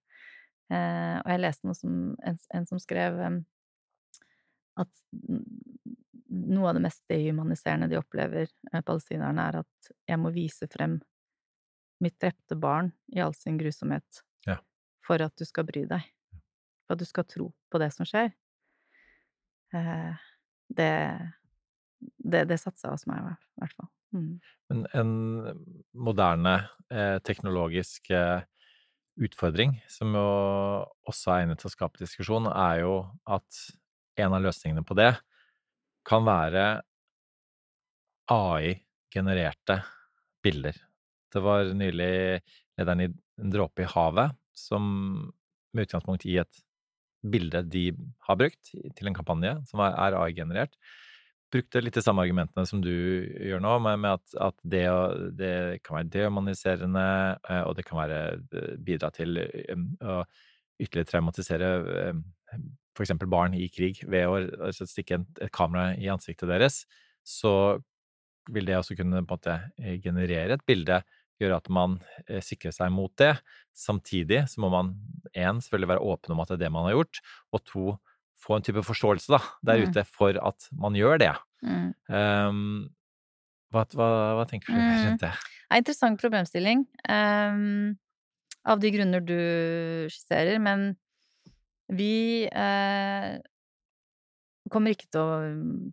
[0.69, 1.95] Eh, og jeg leste noe som
[2.27, 3.39] en, en som skrev eh,
[4.83, 4.93] at
[6.29, 10.99] noe av det mest dehumaniserende de opplever, eh, palestinerne, er at jeg må vise frem
[12.05, 14.59] mitt drepte barn i all sin grusomhet Ja.
[15.05, 16.05] for at du skal bry deg.
[16.87, 18.33] For at du skal tro på det som skjer.
[19.75, 20.15] Eh,
[20.69, 20.93] det
[22.19, 23.25] det, det satte seg hos meg,
[23.59, 23.89] i hvert fall.
[24.15, 24.41] Mm.
[24.71, 28.07] Men en moderne eh, teknologisk
[29.19, 30.27] utfordring, som jo
[31.11, 32.93] også er egnet til å skape diskusjon, er jo
[33.27, 33.65] at
[34.23, 35.11] en av løsningene på det
[36.09, 36.67] kan være
[38.33, 39.81] AI-genererte
[40.45, 40.77] bilder.
[41.33, 42.13] Det var nylig
[42.79, 44.83] lederen i En dråpe i havet som
[45.71, 46.63] med utgangspunkt i et
[47.23, 47.93] bilde de
[48.27, 50.75] har brukt til en kampanje, som er er AI-generert,
[51.53, 54.85] brukte litt de samme argumentene som du gjør nå, med, med at, at det,
[55.39, 55.53] det
[55.87, 57.07] kan være dehumaniserende,
[57.49, 60.21] eh, og det kan være eh, bidra til eh, å
[60.79, 61.71] ytterligere traumatisere
[63.05, 66.83] eksempel barn i krig ved å stikke et kamera i ansiktet deres,
[67.27, 67.53] så
[68.51, 71.03] vil det også kunne måte eh, generere et bilde,
[71.39, 73.35] gjøre at man eh, sikrer seg mot det.
[73.77, 74.95] Samtidig så må man
[75.37, 77.21] én, selvfølgelig være åpen om at det er det man har gjort,
[77.53, 77.87] og to,
[78.39, 79.89] få en type forståelse da, der Mm.
[79.91, 81.33] ute for at man gjør det.
[81.63, 81.89] Mm.
[82.09, 82.91] Um,
[83.75, 84.91] hva, hva, hva tenker du Mm.
[85.05, 85.33] rundt det?
[85.35, 87.99] Det en interessant problemstilling, Um,
[88.65, 89.37] av de grunner du
[90.09, 90.97] skisserer, men
[91.89, 93.39] vi eh,
[94.73, 95.37] kommer ikke til å,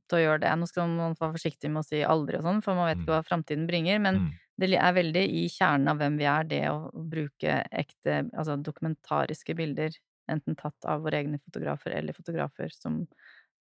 [0.09, 0.51] til å gjøre det.
[0.59, 3.05] Nå skal man være forsiktig med å si aldri og sånn, for man vet Mm.
[3.05, 4.31] ikke hva framtiden bringer, men Mm.
[4.59, 9.55] det er veldig i kjernen av hvem vi er, det å bruke ekte, altså dokumentariske
[9.55, 9.91] bilder,
[10.29, 13.07] enten tatt av våre egne fotografer eller fotografer som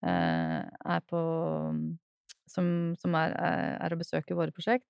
[0.05, 1.21] eh, er på
[2.47, 4.85] Som, som er, er, er å besøke våre prosjekt.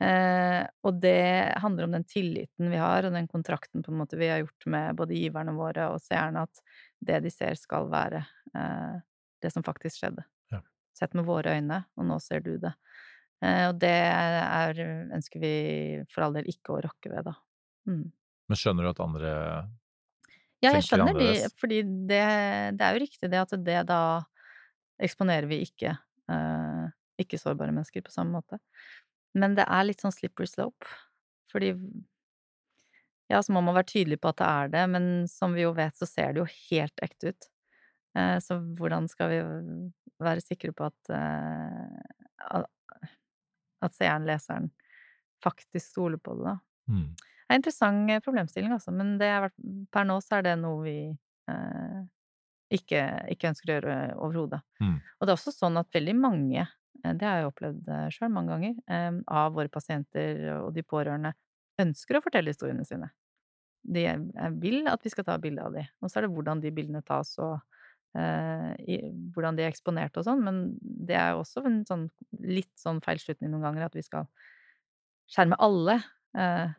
[0.00, 4.16] Eh, og det handler om den tilliten vi har, og den kontrakten på en måte
[4.20, 6.62] vi har gjort med både giverne våre og seerne, at
[7.04, 8.22] det de ser, skal være
[8.56, 9.00] eh,
[9.44, 10.24] det som faktisk skjedde.
[10.54, 10.62] Ja.
[10.96, 12.72] Sett med våre øyne, og nå ser du det.
[13.44, 14.80] Eh, og det er,
[15.16, 15.52] ønsker vi
[16.12, 17.36] for all del ikke å rokke ved, da.
[17.90, 18.08] Mm.
[18.50, 19.34] Men skjønner du at andre
[20.60, 21.28] Ja, jeg skjønner de,
[21.60, 22.24] fordi det,
[22.76, 24.00] det er jo riktig det at det da
[25.00, 26.88] eksponerer vi ikke eh,
[27.20, 28.60] ikke-sårbare mennesker på samme måte.
[29.38, 30.88] Men det er litt sånn slippery slope,
[31.52, 31.74] fordi
[33.30, 35.70] Ja, så må man være tydelig på at det er det, men som vi jo
[35.76, 37.46] vet, så ser det jo helt ekte ut.
[38.18, 39.36] Eh, så hvordan skal vi
[40.18, 42.64] være sikre på at eh,
[43.80, 44.70] at seeren, leseren,
[45.44, 46.56] faktisk stoler på det, da?
[46.92, 47.04] mm.
[47.48, 49.48] er en interessant eh, problemstilling, altså, men det er,
[49.92, 52.00] per nå så er det noe vi eh,
[52.76, 53.04] ikke,
[53.34, 54.60] ikke, ønsker å gjøre overhodet.
[54.82, 54.98] Mm.
[55.00, 56.66] Og det er også sånn at veldig mange,
[57.04, 61.32] det har jeg opplevd eh, sjøl mange ganger, eh, av våre pasienter og de pårørende
[61.80, 63.10] ønsker å fortelle historiene sine.
[63.80, 64.04] De
[64.60, 67.00] vil at vi skal ta bilde av dem, og så er det hvordan de bildene
[67.06, 67.54] tas og
[68.18, 72.08] eh, hvordan de er eksponert og sånn, men det er jo også en sånn
[72.44, 74.28] litt sånn feilslutning noen ganger at vi skal
[75.30, 76.00] skjerme alle
[76.36, 76.76] eh,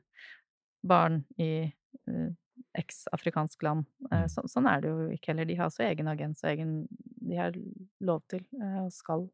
[0.88, 2.30] barn i eh,
[2.78, 3.88] eks-afrikansk land.
[4.11, 5.47] Eh, så, sånn er det jo ikke heller.
[5.49, 6.76] De har også egen agens og egen
[7.22, 7.57] De har
[8.03, 9.28] lov til eh, og skal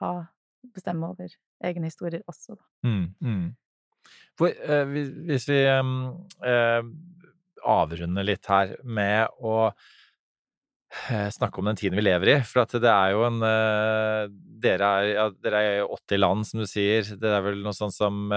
[0.00, 0.12] ha
[0.74, 1.32] bestemme over
[1.64, 2.64] egne historier også, da.
[2.88, 3.46] Mm, mm.
[4.38, 6.90] For, eh, hvis vi eh,
[7.68, 9.70] avrunder litt her med å
[11.36, 12.36] snakke om den tiden vi lever i.
[12.48, 13.42] For at det er jo en
[14.58, 17.04] Dere er, ja, dere er 80 land, som du sier.
[17.20, 18.32] Det er vel noe sånt som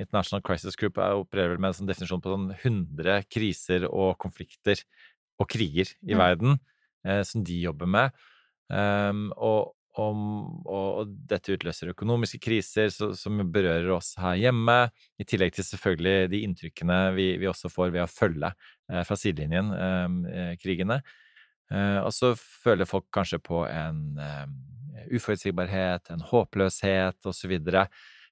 [0.00, 4.80] International Crisis Group opererer vel med en sånn definisjon på sånn 100 kriser og konflikter
[5.40, 6.20] og kriger i mm.
[6.20, 6.56] verden
[7.06, 8.16] eh, som de jobber med.
[8.70, 10.20] Um, og, om,
[10.64, 14.78] og, dette utløser økonomiske kriser som berører oss her hjemme,
[15.20, 19.18] i tillegg til selvfølgelig de inntrykkene vi, vi også får ved å følge eh, fra
[19.18, 21.00] sidelinjen ehm, eh, krigene.
[21.70, 24.16] og så føler folk kanskje på en
[25.14, 27.52] uforutsigbarhet, en håpløshet osv.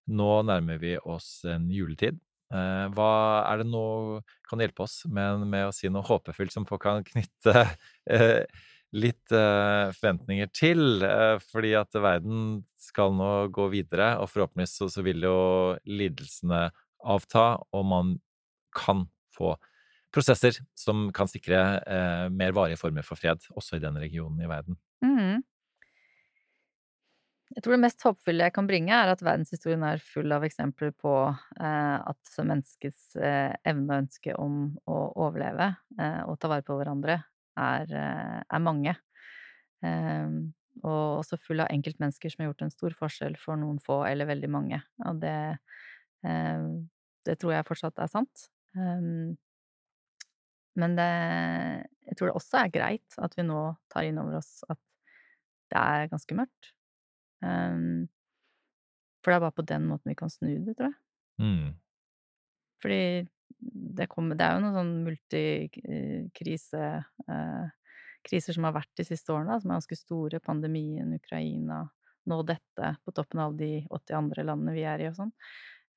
[0.09, 2.19] Nå nærmer vi oss en juletid.
[2.49, 3.11] Eh, hva
[3.45, 3.85] er det nå
[4.49, 7.53] kan hjelpe oss med, med, å si noe håpefullt som folk kan knytte
[8.15, 8.45] eh,
[8.97, 11.05] litt uh, forventninger til?
[11.51, 15.39] fordi at verden skal nå gå videre, og forhåpentligvis så, så vil jo
[15.89, 16.69] lidelsene
[17.09, 18.17] avta, og man
[18.77, 19.55] kan få
[20.15, 24.49] prosesser som kan sikre uh, mer varige former for fred, også i den regionen i
[24.49, 24.79] verden.
[25.05, 25.45] Mm.
[27.57, 30.93] Jeg tror det mest håpefulle jeg kan bringe, er at verdenshistorien er full av eksempler
[30.95, 31.13] på
[31.59, 35.71] at menneskets evne og ønske om å overleve
[36.29, 37.17] og ta vare på hverandre
[37.59, 38.95] er, eh, er mange.
[39.85, 40.39] Ehm,
[40.85, 44.31] og også full av enkeltmennesker som har gjort en stor forskjell for noen få eller
[44.31, 44.81] veldig mange.
[45.07, 45.59] Og det,
[46.27, 46.89] ehm,
[47.27, 48.49] det tror jeg fortsatt er sant.
[48.79, 49.37] Ehm,
[50.79, 51.11] men det,
[52.07, 54.79] jeg tror det også er greit at vi nå tar inn over oss at
[55.73, 56.71] det er ganske mørkt.
[57.43, 60.99] For det er bare på den måten vi kan snu det, tror jeg.
[61.43, 61.75] Mm.
[62.83, 63.01] Fordi
[63.59, 66.85] det, kommer, det er jo noen sånn multikrise
[67.29, 67.67] eh,
[68.29, 70.41] Kriser som har vært de siste årene, som er ganske store.
[70.45, 71.85] Pandemien, Ukraina,
[72.29, 75.31] nå dette, på toppen av de 80 andre landene vi er i og sånn.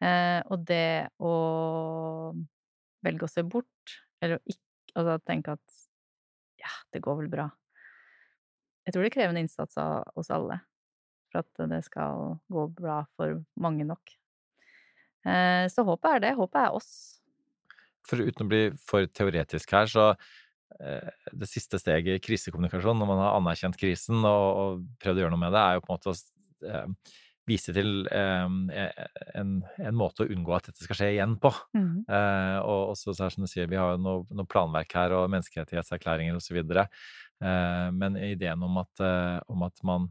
[0.05, 1.33] Eh, og det å
[3.05, 5.75] velge å se bort, eller å ikke Altså tenke at
[6.59, 7.45] ja, det går vel bra.
[8.83, 10.57] Jeg tror det krever en innsats av oss alle
[11.31, 14.11] for at det skal gå bra for mange nok.
[15.23, 16.33] Eh, så håpet er det.
[16.35, 16.91] Håpet er oss.
[18.09, 23.09] For uten å bli for teoretisk her, så eh, det siste steget i krisekommunikasjon, når
[23.09, 25.91] man har anerkjent krisen og, og prøvd å gjøre noe med det, er jo på
[25.91, 27.11] en måte å eh,
[27.49, 28.21] vise til e,
[29.35, 31.51] en, en, måte å unngå at dette skal skje igjen på.
[31.77, 32.03] Mm.
[32.05, 35.15] Eh, og også så er som du sier, vi har jo noe, noe planverk her
[35.17, 36.61] og menneskerettighetserklæringer osv.
[36.61, 39.05] Eh, men ideen om at,
[39.51, 40.09] om at man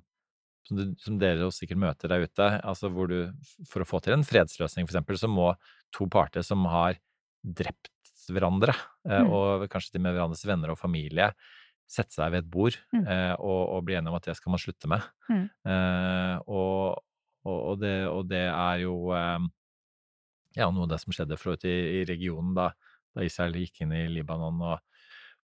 [0.71, 3.31] som, du, som dere også sikkert møter der ute, altså hvor du
[3.69, 5.53] for å få til en fredsløsning, for eksempel, så må
[5.95, 6.99] to parter som har
[7.43, 7.91] drept
[8.31, 8.75] hverandre,
[9.09, 9.33] eh, mm.
[9.35, 11.31] og kanskje til med hverandres venner og familie,
[11.91, 13.03] sette seg ved et bord mm.
[13.03, 15.07] eh, og, og, bli enige om at det skal man slutte med.
[15.31, 15.47] Mm.
[15.73, 17.01] Eh, og,
[17.51, 19.49] og, det, og, det, er jo eh,
[20.61, 22.71] ja, noe av det som skjedde for i, i regionen da,
[23.17, 24.79] da Israel gikk inn i Libanon og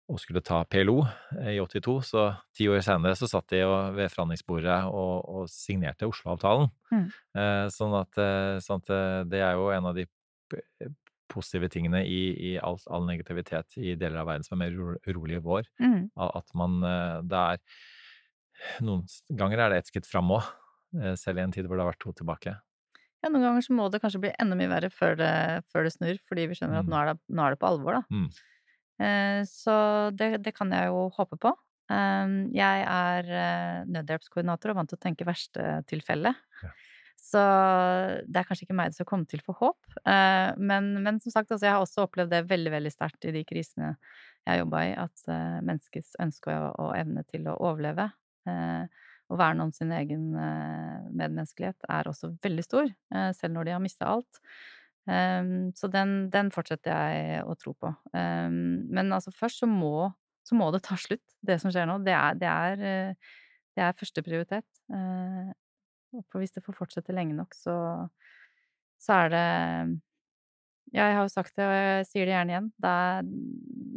[0.06, 1.00] og skulle ta PLO
[1.50, 3.64] i 82, så ti år senere så satt de
[3.96, 6.68] ved forhandlingsbordet og, og signerte Oslo-avtalen.
[6.94, 7.08] Mm.
[7.42, 7.96] Eh, sånn,
[8.62, 8.92] sånn, at,
[9.26, 10.06] det er jo en av de
[11.32, 12.20] positive tingene i,
[12.50, 15.68] i all, all, negativitet i deler av verden som er mer urolige vår.
[15.82, 16.08] Mm.
[16.26, 16.78] At man
[17.26, 17.62] Det er
[18.80, 19.04] Noen
[19.36, 20.46] ganger er det ett skritt fram òg,
[21.20, 22.54] selv i en tid hvor det har vært to tilbake.
[23.20, 25.32] Ja, noen ganger så må det kanskje bli enda mye verre før det,
[25.72, 26.92] før det snur, fordi vi skjønner at mm.
[26.92, 28.02] nå er det, nå er det på alvor, da.
[28.08, 28.26] Mm.
[29.06, 29.76] Eh, så
[30.16, 31.52] det, det, kan jeg jo håpe på.
[31.86, 36.32] Jeg er eh, nødhjelpskoordinator og vant til å tenke verste tilfelle.
[36.62, 36.72] Ja.
[37.16, 37.40] Så
[38.28, 39.98] det er kanskje ikke meg det skal komme til for håp.
[40.06, 43.34] Eh, men, men som sagt, altså, jeg har også opplevd det veldig, veldig sterkt i
[43.34, 43.94] de krisene
[44.46, 45.24] jeg har jobba i, at
[45.66, 48.04] menneskets ønske og, evne til å overleve
[48.46, 52.92] og verne om sin egen medmenneskelighet er også veldig stor,
[53.34, 54.38] selv når de har mista alt.
[55.74, 57.90] Så den, den, fortsetter jeg å tro på.
[58.14, 60.12] Men altså først så må,
[60.46, 61.98] så må, det ta slutt, det som skjer nå.
[62.06, 63.36] Det er, det er, eh,
[63.76, 64.66] det er første prioritet.
[64.92, 65.50] Uh,
[66.30, 67.76] for hvis det får fortsette lenge nok, så,
[69.02, 69.46] så er det
[70.94, 72.70] Jeg har jo sagt det, og jeg sier det gjerne igjen.
[72.82, 73.30] Det er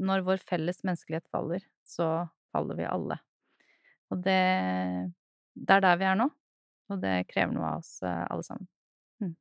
[0.09, 3.19] når vår felles menneskelighet faller, så faller vi alle.
[4.09, 4.41] Og det,
[5.53, 6.29] det er der vi er nå.
[6.89, 8.65] Og det krever noe av oss eh, alle sammen.
[9.21, 9.35] Mm.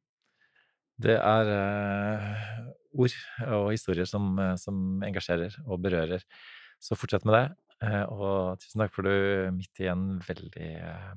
[1.00, 2.66] Det er uh,
[2.98, 3.16] ord
[3.46, 6.24] og historier som, eh, som, engasjerer og berører.
[6.82, 7.46] Så fortsett med det.
[7.78, 11.14] Uh, og tusen takk for du midt i en veldig uh,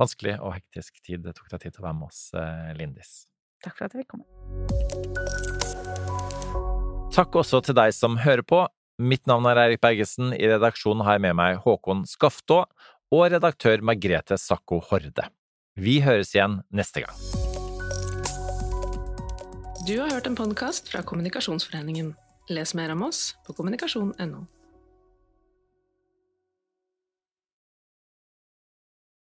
[0.00, 2.22] vanskelig og hektisk tid tok deg tid til å være med oss,
[2.78, 3.12] Lindis.
[3.64, 4.26] Takk for at jeg fikk komme.
[7.10, 8.62] Takk også til deg som hører på.
[9.00, 10.32] Mitt navn er Eirik Bergesen.
[10.36, 12.62] I redaksjonen har jeg med meg Håkon Skaftå
[13.10, 15.26] og redaktør Margrete Sakko Horde.
[15.80, 17.16] Vi høres igjen neste gang.
[19.88, 22.14] Du har hørt en podkast fra Kommunikasjonsforeningen.
[22.52, 24.44] Les mer om oss på kommunikasjon.no.